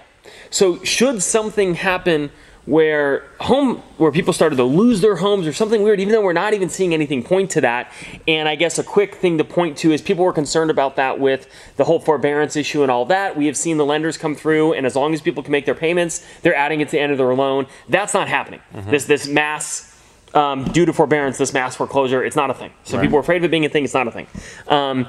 So 0.49 0.81
should 0.85 1.21
something 1.21 1.75
happen 1.75 2.31
where 2.65 3.25
home 3.41 3.77
where 3.97 4.11
people 4.11 4.31
started 4.31 4.55
to 4.55 4.63
lose 4.63 5.01
their 5.01 5.17
homes 5.17 5.45
or 5.45 5.51
something 5.53 5.83
weird, 5.83 5.99
even 5.99 6.13
though 6.13 6.21
we're 6.21 6.31
not 6.33 6.53
even 6.53 6.69
seeing 6.69 6.93
anything 6.93 7.21
point 7.21 7.51
to 7.51 7.61
that. 7.61 7.91
And 8.27 8.47
I 8.47 8.55
guess 8.55 8.79
a 8.79 8.83
quick 8.83 9.15
thing 9.15 9.37
to 9.37 9.43
point 9.43 9.77
to 9.79 9.91
is 9.91 10.01
people 10.01 10.23
were 10.23 10.31
concerned 10.33 10.71
about 10.71 10.95
that 10.95 11.19
with 11.19 11.47
the 11.75 11.83
whole 11.83 11.99
forbearance 11.99 12.55
issue 12.55 12.81
and 12.81 12.89
all 12.89 13.05
that. 13.05 13.35
We 13.35 13.47
have 13.47 13.57
seen 13.57 13.77
the 13.77 13.85
lenders 13.85 14.17
come 14.17 14.33
through, 14.35 14.73
and 14.73 14.85
as 14.85 14.95
long 14.95 15.13
as 15.13 15.21
people 15.21 15.43
can 15.43 15.51
make 15.51 15.65
their 15.65 15.75
payments, 15.75 16.25
they're 16.41 16.55
adding 16.55 16.79
it 16.79 16.85
to 16.85 16.91
the 16.93 16.99
end 16.99 17.11
of 17.11 17.17
their 17.17 17.33
loan. 17.33 17.67
That's 17.89 18.13
not 18.13 18.27
happening. 18.29 18.61
This 18.89 19.05
this 19.05 19.27
mass 19.27 19.89
um, 20.33 20.63
due 20.71 20.85
to 20.85 20.93
forbearance, 20.93 21.37
this 21.37 21.53
mass 21.53 21.75
foreclosure, 21.75 22.23
it's 22.23 22.35
not 22.35 22.49
a 22.49 22.53
thing. 22.53 22.71
So 22.85 22.97
Right. 22.97 23.03
people 23.03 23.17
are 23.17 23.21
afraid 23.21 23.37
of 23.37 23.43
it 23.43 23.51
being 23.51 23.65
a 23.65 23.69
thing. 23.69 23.83
It's 23.83 23.93
not 23.93 24.07
a 24.07 24.11
thing. 24.11 24.27
Um, 24.67 25.07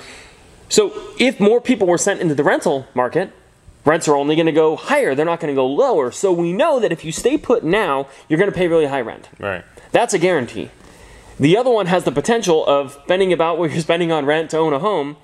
so 0.69 0.93
if 1.19 1.39
more 1.41 1.61
people 1.61 1.87
were 1.87 1.99
sent 1.99 2.21
into 2.21 2.35
the 2.35 2.43
rental 2.43 2.87
market, 2.95 3.31
rents 3.85 4.09
are 4.09 4.17
only 4.17 4.35
going 4.37 4.47
to 4.47 4.53
go 4.53 4.77
higher. 4.77 5.15
They're 5.15 5.27
not 5.27 5.41
going 5.41 5.53
to 5.53 5.57
go 5.57 5.67
lower. 5.67 6.11
So 6.11 6.33
we 6.33 6.53
know 6.53 6.81
that 6.81 6.93
if 6.93 7.05
you 7.05 7.13
stay 7.13 7.37
put 7.37 7.65
now, 7.65 8.09
you're 8.29 8.39
going 8.39 8.51
to 8.51 8.57
pay 8.57 8.69
really 8.69 8.87
high 8.87 9.01
rent. 9.01 9.29
Right. 9.39 9.65
That's 9.93 10.15
a 10.15 10.19
guarantee. 10.19 10.71
The 11.39 11.57
other 11.57 11.71
one 11.71 11.87
has 11.87 12.05
the 12.05 12.13
potential 12.13 12.65
of 12.67 12.99
spending 13.05 13.33
about 13.33 13.59
what 13.59 13.73
you're 13.73 13.81
spending 13.81 14.13
on 14.13 14.25
rent 14.25 14.51
to 14.51 14.59
own 14.59 14.73
a 14.73 14.79
home. 14.79 15.17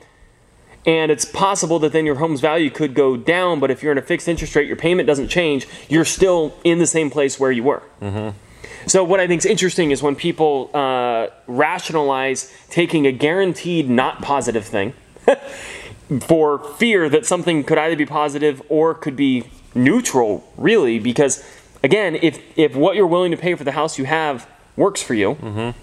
And 0.86 1.10
it's 1.12 1.24
possible 1.24 1.78
that 1.80 1.92
then 1.92 2.06
your 2.06 2.16
home's 2.16 2.40
value 2.40 2.70
could 2.70 2.94
go 2.94 3.16
down, 3.16 3.60
but 3.60 3.70
if 3.70 3.82
you're 3.82 3.92
in 3.92 3.98
a 3.98 4.02
fixed 4.02 4.28
interest 4.28 4.56
rate, 4.56 4.66
your 4.66 4.76
payment 4.76 5.06
doesn't 5.06 5.28
change, 5.28 5.68
you're 5.88 6.06
still 6.06 6.56
in 6.64 6.78
the 6.78 6.86
same 6.86 7.10
place 7.10 7.38
where 7.38 7.52
you 7.52 7.62
were. 7.62 7.82
Mm-hmm. 8.00 8.36
So, 8.86 9.04
what 9.04 9.20
I 9.20 9.26
think 9.26 9.40
is 9.40 9.46
interesting 9.46 9.90
is 9.90 10.02
when 10.02 10.16
people 10.16 10.70
uh, 10.72 11.28
rationalize 11.46 12.50
taking 12.70 13.06
a 13.06 13.12
guaranteed 13.12 13.90
not 13.90 14.22
positive 14.22 14.64
thing 14.64 14.94
for 16.18 16.58
fear 16.74 17.08
that 17.08 17.26
something 17.26 17.62
could 17.62 17.78
either 17.78 17.96
be 17.96 18.06
positive 18.06 18.62
or 18.68 18.94
could 18.94 19.16
be 19.16 19.44
neutral, 19.74 20.50
really, 20.56 20.98
because 20.98 21.44
again, 21.82 22.16
if, 22.16 22.40
if 22.58 22.74
what 22.74 22.96
you're 22.96 23.06
willing 23.06 23.30
to 23.30 23.36
pay 23.36 23.54
for 23.54 23.64
the 23.64 23.72
house 23.72 23.98
you 23.98 24.04
have 24.04 24.48
works 24.76 25.02
for 25.02 25.14
you, 25.14 25.34
mm-hmm. 25.34 25.78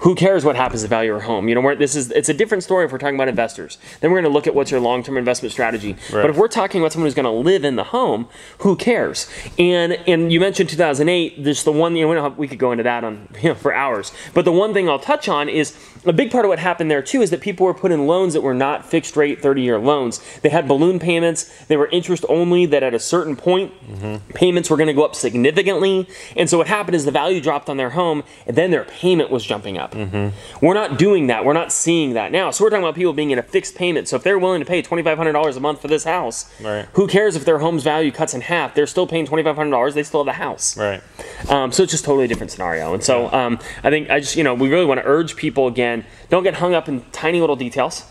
Who 0.00 0.14
cares 0.14 0.44
what 0.44 0.56
happens 0.56 0.82
to 0.82 0.88
value 0.88 1.12
of 1.12 1.20
your 1.20 1.26
home? 1.26 1.48
You 1.48 1.54
know, 1.54 1.74
this 1.74 1.96
is 1.96 2.10
it's 2.12 2.28
a 2.28 2.34
different 2.34 2.62
story 2.62 2.84
if 2.84 2.92
we're 2.92 2.98
talking 2.98 3.16
about 3.16 3.28
investors. 3.28 3.78
Then 4.00 4.10
we're 4.10 4.20
going 4.20 4.30
to 4.30 4.34
look 4.34 4.46
at 4.46 4.54
what's 4.54 4.70
your 4.70 4.80
long-term 4.80 5.16
investment 5.16 5.52
strategy. 5.52 5.96
But 6.10 6.30
if 6.30 6.36
we're 6.36 6.48
talking 6.48 6.80
about 6.80 6.92
someone 6.92 7.06
who's 7.06 7.14
going 7.14 7.24
to 7.24 7.30
live 7.30 7.64
in 7.64 7.76
the 7.76 7.84
home, 7.84 8.28
who 8.58 8.76
cares? 8.76 9.28
And 9.58 9.94
and 10.06 10.32
you 10.32 10.40
mentioned 10.40 10.68
2008. 10.70 11.42
Just 11.42 11.64
the 11.64 11.72
one 11.72 11.96
you 11.96 12.02
know 12.02 12.08
we, 12.08 12.14
don't 12.14 12.24
have, 12.24 12.38
we 12.38 12.46
could 12.46 12.58
go 12.58 12.70
into 12.72 12.84
that 12.84 13.02
on 13.02 13.28
you 13.42 13.48
know 13.48 13.54
for 13.54 13.74
hours. 13.74 14.12
But 14.34 14.44
the 14.44 14.52
one 14.52 14.72
thing 14.72 14.88
I'll 14.88 14.98
touch 14.98 15.28
on 15.28 15.48
is 15.48 15.76
a 16.04 16.12
big 16.12 16.30
part 16.30 16.44
of 16.44 16.48
what 16.48 16.58
happened 16.60 16.90
there 16.90 17.02
too 17.02 17.20
is 17.22 17.30
that 17.30 17.40
people 17.40 17.66
were 17.66 17.74
put 17.74 17.90
in 17.90 18.06
loans 18.06 18.34
that 18.34 18.42
were 18.42 18.54
not 18.54 18.86
fixed 18.86 19.16
rate 19.16 19.42
30-year 19.42 19.78
loans. 19.78 20.20
They 20.42 20.48
had 20.48 20.68
balloon 20.68 20.98
payments. 20.98 21.44
They 21.66 21.76
were 21.76 21.88
interest 21.88 22.24
only. 22.28 22.66
That 22.66 22.82
at 22.82 22.94
a 22.94 23.00
certain 23.00 23.34
point, 23.34 23.72
mm-hmm. 23.88 24.32
payments 24.32 24.70
were 24.70 24.76
going 24.76 24.88
to 24.88 24.92
go 24.92 25.04
up 25.04 25.14
significantly. 25.14 26.08
And 26.36 26.48
so 26.48 26.58
what 26.58 26.68
happened 26.68 26.94
is 26.94 27.04
the 27.04 27.10
value 27.10 27.40
dropped 27.40 27.68
on 27.68 27.76
their 27.76 27.90
home, 27.90 28.22
and 28.46 28.56
then 28.56 28.70
their 28.70 28.84
payment 28.84 29.30
was 29.30 29.44
jumping 29.44 29.76
up. 29.78 29.87
We're 29.94 30.74
not 30.74 30.98
doing 30.98 31.28
that. 31.28 31.44
We're 31.44 31.52
not 31.52 31.72
seeing 31.72 32.14
that 32.14 32.32
now. 32.32 32.50
So 32.50 32.64
we're 32.64 32.70
talking 32.70 32.84
about 32.84 32.94
people 32.94 33.12
being 33.12 33.30
in 33.30 33.38
a 33.38 33.42
fixed 33.42 33.74
payment. 33.74 34.08
So 34.08 34.16
if 34.16 34.22
they're 34.22 34.38
willing 34.38 34.60
to 34.60 34.66
pay 34.66 34.82
twenty 34.82 35.02
five 35.02 35.16
hundred 35.18 35.32
dollars 35.32 35.56
a 35.56 35.60
month 35.60 35.80
for 35.80 35.88
this 35.88 36.04
house, 36.04 36.50
Right. 36.62 36.86
who 36.94 37.06
cares 37.06 37.36
if 37.36 37.44
their 37.44 37.58
home's 37.58 37.82
value 37.82 38.10
cuts 38.12 38.34
in 38.34 38.40
half? 38.42 38.74
They're 38.74 38.86
still 38.86 39.06
paying 39.06 39.26
twenty 39.26 39.42
five 39.42 39.56
hundred 39.56 39.70
dollars. 39.72 39.94
They 39.94 40.02
still 40.02 40.20
have 40.20 40.26
the 40.26 40.40
house. 40.42 40.76
Right. 40.76 41.02
Um, 41.48 41.72
so 41.72 41.82
it's 41.82 41.92
just 41.92 42.04
totally 42.04 42.26
different 42.26 42.50
scenario. 42.50 42.94
And 42.94 43.02
so 43.02 43.32
um, 43.32 43.58
I 43.84 43.90
think 43.90 44.10
I 44.10 44.20
just 44.20 44.36
you 44.36 44.44
know 44.44 44.54
we 44.54 44.68
really 44.68 44.86
want 44.86 45.00
to 45.00 45.06
urge 45.06 45.36
people 45.36 45.66
again: 45.66 46.04
don't 46.30 46.42
get 46.42 46.54
hung 46.54 46.74
up 46.74 46.88
in 46.88 47.02
tiny 47.12 47.40
little 47.40 47.56
details, 47.56 48.04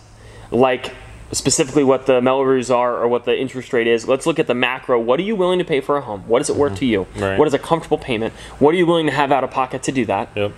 like 0.51 0.93
specifically 1.33 1.83
what 1.83 2.05
the 2.05 2.21
Mello-Roos 2.21 2.71
are 2.71 2.95
or 2.95 3.05
what 3.09 3.25
the 3.25 3.37
interest 3.37 3.73
rate 3.73 3.85
is. 3.85 4.07
Let's 4.07 4.25
look 4.25 4.39
at 4.39 4.47
the 4.47 4.53
macro. 4.53 4.97
What 4.97 5.19
are 5.19 5.23
you 5.23 5.35
willing 5.35 5.59
to 5.59 5.65
pay 5.65 5.81
for 5.81 5.97
a 5.97 6.01
home? 6.01 6.21
What 6.25 6.41
is 6.41 6.49
it 6.49 6.55
worth 6.55 6.77
to 6.79 6.85
you? 6.85 7.05
Right. 7.17 7.37
What 7.37 7.45
is 7.49 7.53
a 7.53 7.59
comfortable 7.59 7.97
payment? 7.97 8.33
What 8.59 8.73
are 8.73 8.77
you 8.77 8.85
willing 8.85 9.07
to 9.07 9.11
have 9.11 9.29
out 9.29 9.43
of 9.43 9.51
pocket 9.51 9.83
to 9.83 9.91
do 9.91 10.05
that? 10.05 10.29
Yep. 10.37 10.53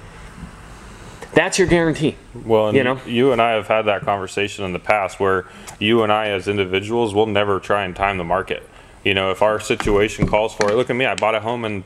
That's 1.34 1.60
your 1.60 1.68
guarantee. 1.68 2.16
Well, 2.34 2.68
and 2.70 2.78
You 2.78 2.84
know? 2.84 3.00
you 3.06 3.32
and 3.32 3.42
I 3.42 3.52
have 3.52 3.68
had 3.68 3.84
that 3.84 4.02
conversation 4.02 4.66
in 4.66 4.74
the 4.74 4.80
past 4.80 5.20
where 5.20 5.46
you 5.80 6.04
and 6.04 6.12
I, 6.12 6.30
as 6.30 6.48
individuals, 6.48 7.14
will 7.14 7.28
never 7.28 7.60
try 7.60 7.84
and 7.86 7.96
time 7.96 8.18
the 8.18 8.24
market. 8.24 8.68
You 9.04 9.14
know, 9.14 9.32
if 9.32 9.42
our 9.42 9.60
situation 9.60 10.28
calls 10.28 10.54
for 10.54 10.70
it, 10.72 10.76
look 10.76 10.90
at 10.90 10.96
me, 10.96 11.06
I 11.06 11.16
bought 11.16 11.36
a 11.36 11.40
home 11.40 11.64
in 11.66 11.84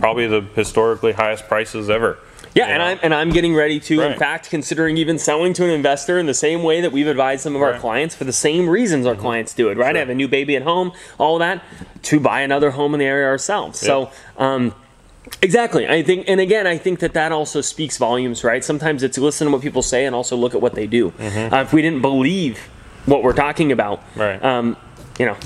probably 0.00 0.26
the 0.26 0.42
historically 0.54 1.12
highest 1.12 1.46
prices 1.48 1.88
ever. 1.88 2.18
Yeah, 2.54 2.66
and 2.66 2.78
know? 2.80 2.84
I'm 2.84 2.98
and 3.02 3.14
I'm 3.14 3.30
getting 3.30 3.54
ready 3.54 3.80
to, 3.80 4.02
in 4.02 4.18
fact, 4.18 4.50
considering 4.50 4.98
even 4.98 5.18
selling 5.18 5.54
to 5.54 5.64
an 5.64 5.70
investor 5.70 6.18
in 6.18 6.26
the 6.26 6.34
same 6.34 6.62
way 6.62 6.82
that 6.82 6.92
we've 6.92 7.06
advised 7.06 7.42
some 7.44 7.56
of 7.56 7.62
our 7.62 7.68
Right. 7.68 7.74
Mm-hmm. 7.76 7.80
clients 7.80 8.14
for 8.14 8.24
the 8.24 8.32
same 8.32 8.68
reasons 8.68 9.06
our 9.06 9.14
clients 9.14 9.54
do 9.54 9.70
it. 9.70 9.78
Right, 9.78 9.96
I 9.96 10.00
have 10.00 10.10
a 10.10 10.14
new 10.14 10.28
baby 10.28 10.54
at 10.56 10.62
home, 10.62 10.92
all 11.16 11.38
that, 11.38 11.62
to 12.02 12.20
buy 12.20 12.42
another 12.42 12.72
home 12.72 12.92
in 12.94 12.98
the 13.00 13.06
area 13.06 13.26
ourselves. 13.26 13.78
So. 13.78 14.10
Um, 14.36 14.74
Exactly. 15.40 15.88
I 15.88 16.02
think, 16.02 16.24
and 16.28 16.40
again, 16.40 16.66
I 16.66 16.78
think 16.78 16.98
that 17.00 17.14
that 17.14 17.32
also 17.32 17.60
speaks 17.60 17.96
volumes, 17.96 18.42
right? 18.44 18.64
Sometimes 18.64 19.02
it's 19.02 19.18
listen 19.18 19.46
to 19.46 19.52
what 19.52 19.62
people 19.62 19.82
say 19.82 20.04
and 20.04 20.14
also 20.14 20.36
look 20.36 20.54
at 20.54 20.60
what 20.60 20.74
they 20.74 20.86
do. 20.86 21.10
Mm-hmm. 21.12 21.54
Uh, 21.54 21.62
if 21.62 21.72
we 21.72 21.82
didn't 21.82 22.02
believe 22.02 22.58
what 23.06 23.22
we're 23.22 23.32
talking 23.32 23.72
about, 23.72 24.02
Right. 24.16 24.42
um, 24.44 24.76
you 25.18 25.26
know, 25.26 25.36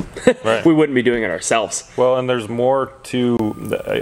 Right. 0.45 0.65
we 0.67 0.73
wouldn't 0.73 0.95
be 0.95 1.03
doing 1.03 1.23
it 1.23 1.31
ourselves. 1.31 1.91
Well, 1.97 2.17
and 2.17 2.29
there's 2.29 2.49
more 2.49 2.93
to, 3.05 3.37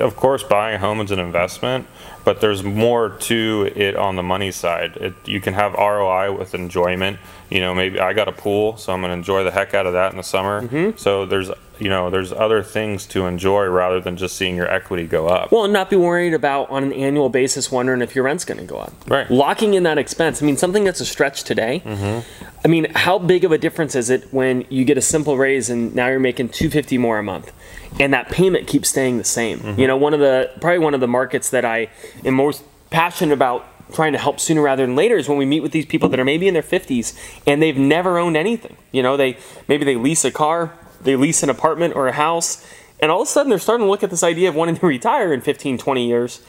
of 0.01 0.15
course, 0.17 0.43
buying 0.43 0.77
a 0.77 0.79
home 0.79 1.01
is 1.01 1.11
an 1.11 1.19
investment, 1.19 1.87
but 2.25 2.41
there's 2.41 2.63
more 2.63 3.11
to 3.11 3.73
it 3.75 3.97
on 3.97 4.17
the 4.17 4.23
money 4.23 4.51
side. 4.51 4.97
It, 4.97 5.15
you 5.27 5.41
can 5.41 5.55
have 5.55 5.73
ROI 5.75 6.33
with 6.37 6.55
enjoyment. 6.55 7.19
You 7.51 7.61
know, 7.61 7.75
maybe 7.75 7.99
I 7.99 8.13
got 8.13 8.29
a 8.29 8.33
pool, 8.33 8.77
so 8.77 8.93
I'm 8.93 9.01
going 9.01 9.11
to 9.11 9.15
enjoy 9.15 9.43
the 9.45 9.51
heck 9.51 9.75
out 9.75 9.87
of 9.87 9.93
that 9.95 10.11
in 10.13 10.17
the 10.19 10.23
summer. 10.23 10.63
Mm-hmm. 10.63 10.97
So 10.99 11.25
there's, 11.27 11.51
you 11.79 11.89
know, 11.89 12.11
there's 12.11 12.33
other 12.33 12.63
things 12.63 13.07
to 13.07 13.27
enjoy 13.27 13.65
rather 13.67 14.01
than 14.01 14.17
just 14.17 14.37
seeing 14.37 14.57
your 14.57 14.71
equity 14.71 15.07
go 15.07 15.29
up. 15.29 15.51
Well, 15.53 15.65
and 15.65 15.73
not 15.73 15.91
be 15.91 15.97
worried 15.97 16.35
about 16.35 16.71
on 16.71 16.85
an 16.85 16.93
annual 16.93 17.29
basis 17.29 17.71
wondering 17.71 18.01
if 18.03 18.15
your 18.15 18.25
rent's 18.25 18.45
going 18.45 18.61
to 18.61 18.65
go 18.65 18.79
up. 18.79 18.93
Right. 19.09 19.31
Locking 19.31 19.75
in 19.75 19.83
that 19.83 19.99
expense. 19.99 20.43
I 20.43 20.47
mean, 20.47 20.57
something 20.57 20.85
that's 20.85 21.01
a 21.01 21.07
stretch 21.07 21.45
today. 21.45 21.83
Mm-hmm. 21.85 22.45
I 22.65 22.69
mean, 22.69 22.87
how 22.95 23.19
big 23.19 23.45
of 23.45 23.53
a 23.53 23.59
difference 23.59 23.95
is 23.95 24.11
it 24.11 24.33
when 24.33 24.65
you 24.71 24.85
get 24.85 24.97
a 24.97 25.03
simple 25.03 25.37
raise 25.37 25.69
and 25.69 25.95
now 25.95 26.09
you're 26.09 26.21
making 26.21 26.51
250 26.51 26.99
more 26.99 27.19
a 27.19 27.23
month, 27.23 27.53
and 28.01 28.13
that 28.15 28.31
payment 28.31 28.67
keeps 28.67 28.89
staying 28.89 29.19
the 29.19 29.25
same? 29.25 29.59
Mm-hmm. 29.61 29.81
You 29.81 29.87
know, 29.87 29.97
one 29.97 30.15
of 30.15 30.21
the 30.21 30.51
probably 30.61 30.79
one 30.79 30.95
of 30.95 31.01
the 31.01 31.09
markets 31.09 31.51
that 31.51 31.65
I 31.65 31.89
am 32.25 32.35
most 32.35 32.63
passionate 32.91 33.35
about 33.35 33.67
trying 33.93 34.13
to 34.13 34.19
help 34.19 34.41
sooner 34.41 34.63
rather 34.63 34.87
than 34.87 34.97
later 34.97 35.17
is 35.17 35.29
when 35.29 35.39
we 35.39 35.45
meet 35.45 35.61
with 35.61 35.73
these 35.73 35.87
people 35.87 36.09
that 36.09 36.19
are 36.19 36.25
maybe 36.25 36.49
in 36.49 36.55
their 36.55 36.63
50s 36.63 37.17
and 37.47 37.61
they've 37.61 37.77
never 37.77 38.19
owned 38.19 38.37
anything. 38.37 38.77
You 38.93 39.03
know, 39.03 39.17
they 39.17 39.37
maybe 39.69 39.85
they 39.85 39.97
lease 39.97 40.25
a 40.25 40.31
car, 40.31 40.73
they 41.05 41.17
lease 41.17 41.43
an 41.43 41.51
apartment 41.51 41.95
or 41.95 42.09
a 42.09 42.13
house, 42.13 42.67
and 43.01 43.11
all 43.11 43.23
of 43.23 43.29
a 43.29 43.31
sudden 43.31 43.51
they're 43.51 43.59
starting 43.59 43.87
to 43.87 43.91
look 43.91 44.03
at 44.03 44.11
this 44.11 44.23
idea 44.23 44.49
of 44.49 44.55
wanting 44.55 44.77
to 44.77 44.87
retire 44.97 45.33
in 45.33 45.41
15, 45.41 45.79
20 45.79 46.07
years. 46.07 46.41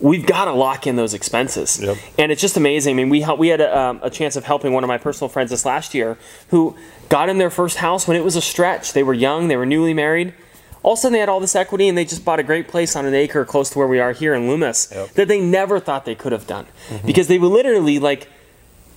We've 0.00 0.26
got 0.26 0.46
to 0.46 0.52
lock 0.52 0.86
in 0.88 0.96
those 0.96 1.14
expenses, 1.14 1.80
Yep. 1.80 1.96
and 2.18 2.32
it's 2.32 2.40
just 2.40 2.56
amazing. 2.56 2.94
I 2.94 2.96
mean, 2.96 3.10
we 3.10 3.20
help, 3.20 3.38
we 3.38 3.48
had 3.48 3.60
a, 3.60 3.78
um, 3.78 4.00
a 4.02 4.10
chance 4.10 4.34
of 4.36 4.44
helping 4.44 4.72
one 4.72 4.82
of 4.82 4.88
my 4.88 4.98
personal 4.98 5.28
friends 5.28 5.50
this 5.50 5.64
last 5.64 5.94
year 5.94 6.18
who 6.48 6.76
got 7.08 7.28
in 7.28 7.38
their 7.38 7.50
first 7.50 7.76
house 7.76 8.08
when 8.08 8.16
it 8.16 8.24
was 8.24 8.34
a 8.34 8.40
stretch. 8.40 8.92
They 8.92 9.04
were 9.04 9.14
young, 9.14 9.46
they 9.48 9.56
were 9.56 9.66
newly 9.66 9.94
married. 9.94 10.34
All 10.82 10.92
of 10.94 10.98
a 10.98 11.00
sudden, 11.02 11.12
they 11.14 11.20
had 11.20 11.28
all 11.30 11.40
this 11.40 11.54
equity, 11.56 11.88
and 11.88 11.96
they 11.96 12.04
just 12.04 12.24
bought 12.26 12.40
a 12.40 12.42
great 12.42 12.68
place 12.68 12.94
on 12.96 13.06
an 13.06 13.14
acre 13.14 13.44
close 13.46 13.70
to 13.70 13.78
where 13.78 13.86
we 13.88 14.00
are 14.00 14.12
here 14.12 14.34
in 14.34 14.48
Loomis 14.48 14.88
Yep. 14.92 15.10
that 15.12 15.28
they 15.28 15.40
never 15.40 15.78
thought 15.80 16.04
they 16.04 16.14
could 16.16 16.32
have 16.32 16.46
done 16.46 16.66
because 17.06 17.28
they 17.28 17.38
were 17.38 17.46
literally 17.46 17.98
like 17.98 18.28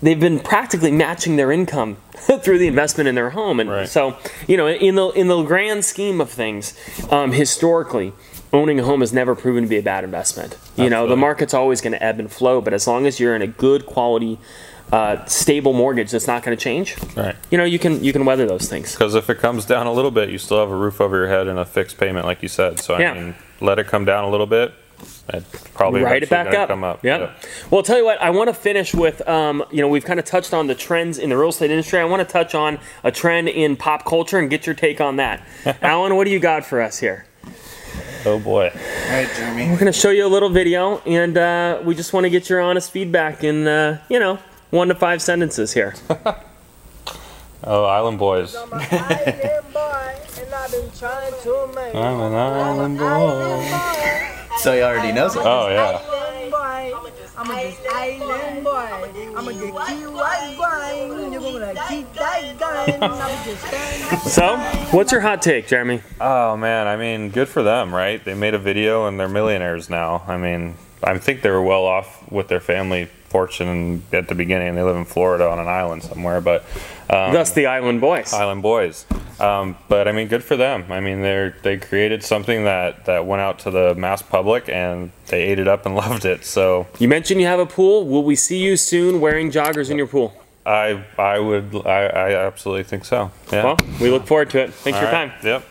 they've 0.01 0.19
been 0.19 0.39
practically 0.39 0.91
matching 0.91 1.35
their 1.37 1.51
income 1.51 1.97
through 2.41 2.57
the 2.59 2.67
investment 2.67 3.07
in 3.07 3.15
their 3.15 3.31
home 3.31 3.59
and 3.59 3.69
Right. 3.69 3.87
so 3.89 4.15
you 4.47 4.55
know 4.57 4.67
in 4.67 4.95
the 4.95 5.09
in 5.09 5.27
the 5.27 5.41
grand 5.43 5.85
scheme 5.85 6.21
of 6.21 6.29
things 6.29 6.73
um, 7.11 7.31
historically 7.31 8.13
owning 8.53 8.79
a 8.79 8.83
home 8.83 9.01
has 9.01 9.11
never 9.11 9.35
proven 9.35 9.63
to 9.63 9.69
be 9.69 9.77
a 9.77 9.81
bad 9.83 10.03
investment 10.03 10.57
you 10.75 10.89
know 10.89 11.07
the 11.07 11.15
market's 11.17 11.53
always 11.53 11.81
going 11.81 11.93
to 11.93 12.03
ebb 12.03 12.19
and 12.19 12.31
flow 12.31 12.61
but 12.61 12.73
as 12.73 12.87
long 12.87 13.05
as 13.07 13.19
you're 13.19 13.35
in 13.35 13.41
a 13.41 13.47
good 13.47 13.85
quality 13.85 14.37
uh, 14.91 15.25
stable 15.25 15.73
mortgage 15.73 16.11
that's 16.11 16.27
not 16.27 16.43
going 16.43 16.55
to 16.57 16.63
change, 16.63 16.95
Right. 17.13 17.35
you 17.51 17.57
know, 17.57 17.65
you 17.65 17.77
can 17.77 18.01
you 18.01 18.13
can 18.13 18.23
weather 18.23 18.45
those 18.47 18.69
things. 18.69 18.93
Because 18.93 19.15
if 19.15 19.29
it 19.29 19.37
comes 19.39 19.65
down 19.65 19.85
a 19.85 19.91
little 19.91 20.11
bit, 20.11 20.29
you 20.29 20.37
still 20.37 20.61
have 20.61 20.69
a 20.71 20.75
roof 20.77 21.01
over 21.01 21.17
your 21.17 21.27
head 21.27 21.47
and 21.47 21.59
a 21.59 21.65
fixed 21.65 21.97
payment, 21.97 22.25
like 22.25 22.41
you 22.41 22.47
said. 22.47 22.79
So 22.79 22.93
I 22.93 23.01
Yeah. 23.01 23.13
mean, 23.13 23.35
let 23.59 23.79
it 23.79 23.87
come 23.87 24.05
down 24.05 24.23
a 24.23 24.29
little 24.29 24.45
bit. 24.45 24.73
It 25.29 25.43
probably 25.73 26.01
Write 26.01 26.23
it 26.23 26.29
back 26.29 26.45
gonna 26.45 26.57
up. 26.59 26.69
Come 26.69 26.83
up. 26.83 27.03
Yep. 27.03 27.43
Well, 27.69 27.79
I'll 27.79 27.83
tell 27.83 27.97
you 27.97 28.05
what, 28.05 28.21
I 28.21 28.29
want 28.29 28.47
to 28.47 28.53
finish 28.53 28.93
with, 28.93 29.27
um, 29.27 29.63
you 29.71 29.81
know, 29.81 29.87
we've 29.87 30.05
kind 30.05 30.19
of 30.19 30.25
touched 30.25 30.53
on 30.53 30.67
the 30.67 30.75
trends 30.75 31.17
in 31.17 31.29
the 31.29 31.37
real 31.37 31.49
estate 31.49 31.69
industry. 31.69 31.99
I 31.99 32.05
want 32.05 32.27
to 32.27 32.31
touch 32.31 32.55
on 32.55 32.79
a 33.03 33.11
trend 33.11 33.49
in 33.49 33.75
pop 33.75 34.05
culture 34.05 34.39
and 34.39 34.49
get 34.49 34.65
your 34.65 34.75
take 34.75 35.01
on 35.01 35.17
that. 35.17 35.45
Alan, 35.81 36.15
what 36.15 36.25
do 36.25 36.31
you 36.31 36.39
got 36.39 36.65
for 36.65 36.81
us 36.81 36.99
here? 36.99 37.25
Oh 38.25 38.39
boy. 38.39 38.71
All 38.73 39.09
right, 39.11 39.29
Jeremy. 39.35 39.69
We're 39.69 39.79
going 39.79 39.91
to 39.91 39.97
show 39.97 40.09
you 40.09 40.25
a 40.25 40.27
little 40.27 40.49
video, 40.49 40.97
and 40.99 41.37
uh, 41.37 41.81
we 41.83 41.95
just 41.95 42.13
want 42.13 42.23
to 42.23 42.29
get 42.29 42.49
your 42.49 42.61
honest 42.61 42.91
feedback 42.91 43.43
in, 43.43 43.67
uh, 43.67 44.01
you 44.09 44.19
know, 44.19 44.39
one 44.69 44.87
to 44.87 44.95
five 44.95 45.21
sentences 45.21 45.73
here. 45.73 45.93
Oh, 47.63 47.85
Island 47.85 48.19
Boys. 48.19 48.55
I'm 48.63 48.71
an 48.71 48.79
island 52.33 52.97
boy, 52.97 54.36
and 54.65 54.65
I've 54.65 54.65
been 54.65 54.65
trying 54.65 54.65
to 54.65 54.65
make 54.65 54.65
I'm 54.65 54.65
an 54.65 54.65
island 54.65 54.65
boy. 54.65 54.65
boy. 54.65 54.65
So 54.65 54.73
he 54.73 54.81
already 54.81 55.11
knows 55.11 55.35
it. 55.35 55.41
Oh 55.45 55.69
yeah. 55.69 56.01
I'm 57.39 57.51
a 57.51 57.63
just 57.63 57.87
island 57.87 58.63
boy. 58.63 58.71
I'm 59.37 59.47
a 59.47 59.53
just 59.53 59.63
keep 59.63 60.09
right 60.09 60.55
going. 60.57 61.33
You're 61.33 61.41
gonna 61.41 61.87
keep 61.87 62.13
that 62.13 62.57
going. 62.59 63.03
I'm 63.03 63.45
just 63.45 63.63
standing. 63.65 64.19
So, 64.27 64.57
what's 64.91 65.11
your 65.11 65.21
hot 65.21 65.41
take, 65.41 65.67
Jeremy? 65.67 66.01
Oh 66.19 66.57
man, 66.57 66.87
I 66.87 66.97
mean, 66.97 67.29
good 67.29 67.47
for 67.47 67.61
them, 67.63 67.93
right? 67.93 68.23
They 68.23 68.33
made 68.33 68.53
a 68.53 68.59
video 68.59 69.05
and 69.07 69.19
they're 69.19 69.29
millionaires 69.29 69.89
now. 69.89 70.23
I 70.27 70.37
mean, 70.37 70.75
I 71.03 71.17
think 71.17 71.41
they 71.41 71.49
were 71.51 71.61
well 71.61 71.85
off 71.85 72.29
with 72.31 72.47
their 72.47 72.59
family 72.59 73.05
fortune 73.29 74.03
at 74.11 74.27
the 74.27 74.35
beginning. 74.35 74.75
They 74.75 74.81
live 74.83 74.95
in 74.95 75.05
Florida 75.05 75.47
on 75.49 75.59
an 75.59 75.67
island 75.67 76.03
somewhere, 76.03 76.41
but 76.41 76.63
um, 77.09 77.33
Thus, 77.33 77.51
the 77.51 77.67
Island 77.67 78.01
Boys. 78.01 78.33
Island 78.33 78.61
Boys. 78.61 79.05
Um, 79.39 79.77
but 79.87 80.07
I 80.07 80.11
mean, 80.11 80.27
good 80.27 80.43
for 80.43 80.55
them. 80.55 80.91
I 80.91 80.99
mean, 80.99 81.21
they 81.21 81.53
they 81.61 81.77
created 81.77 82.23
something 82.23 82.63
that 82.63 83.05
that 83.05 83.25
went 83.25 83.41
out 83.41 83.59
to 83.59 83.71
the 83.71 83.95
mass 83.95 84.21
public 84.21 84.69
and 84.69 85.11
they 85.27 85.43
ate 85.43 85.59
it 85.59 85.67
up 85.67 85.85
and 85.85 85.95
loved 86.03 86.25
it. 86.25 86.45
So 86.45 86.87
You 86.99 87.07
mentioned 87.07 87.41
you 87.41 87.47
have 87.47 87.59
a 87.59 87.65
pool. 87.65 88.05
Will 88.07 88.23
we 88.23 88.35
see 88.35 88.57
you 88.57 88.77
soon 88.77 89.21
wearing 89.21 89.51
joggers 89.51 89.89
in 89.89 89.97
your 89.97 90.07
pool? 90.07 90.33
I 90.65 91.03
I 91.17 91.39
would 91.39 91.73
I, 91.85 92.05
I 92.07 92.45
absolutely 92.45 92.83
think 92.83 93.05
so. 93.05 93.31
Yeah. 93.51 93.63
Well, 93.63 93.77
we 94.01 94.09
look 94.09 94.27
forward 94.27 94.49
to 94.51 94.59
it. 94.59 94.73
Thanks 94.73 94.99
for 94.99 95.05
your 95.05 95.13
right. 95.13 95.29
time. 95.31 95.45
Yep. 95.45 95.63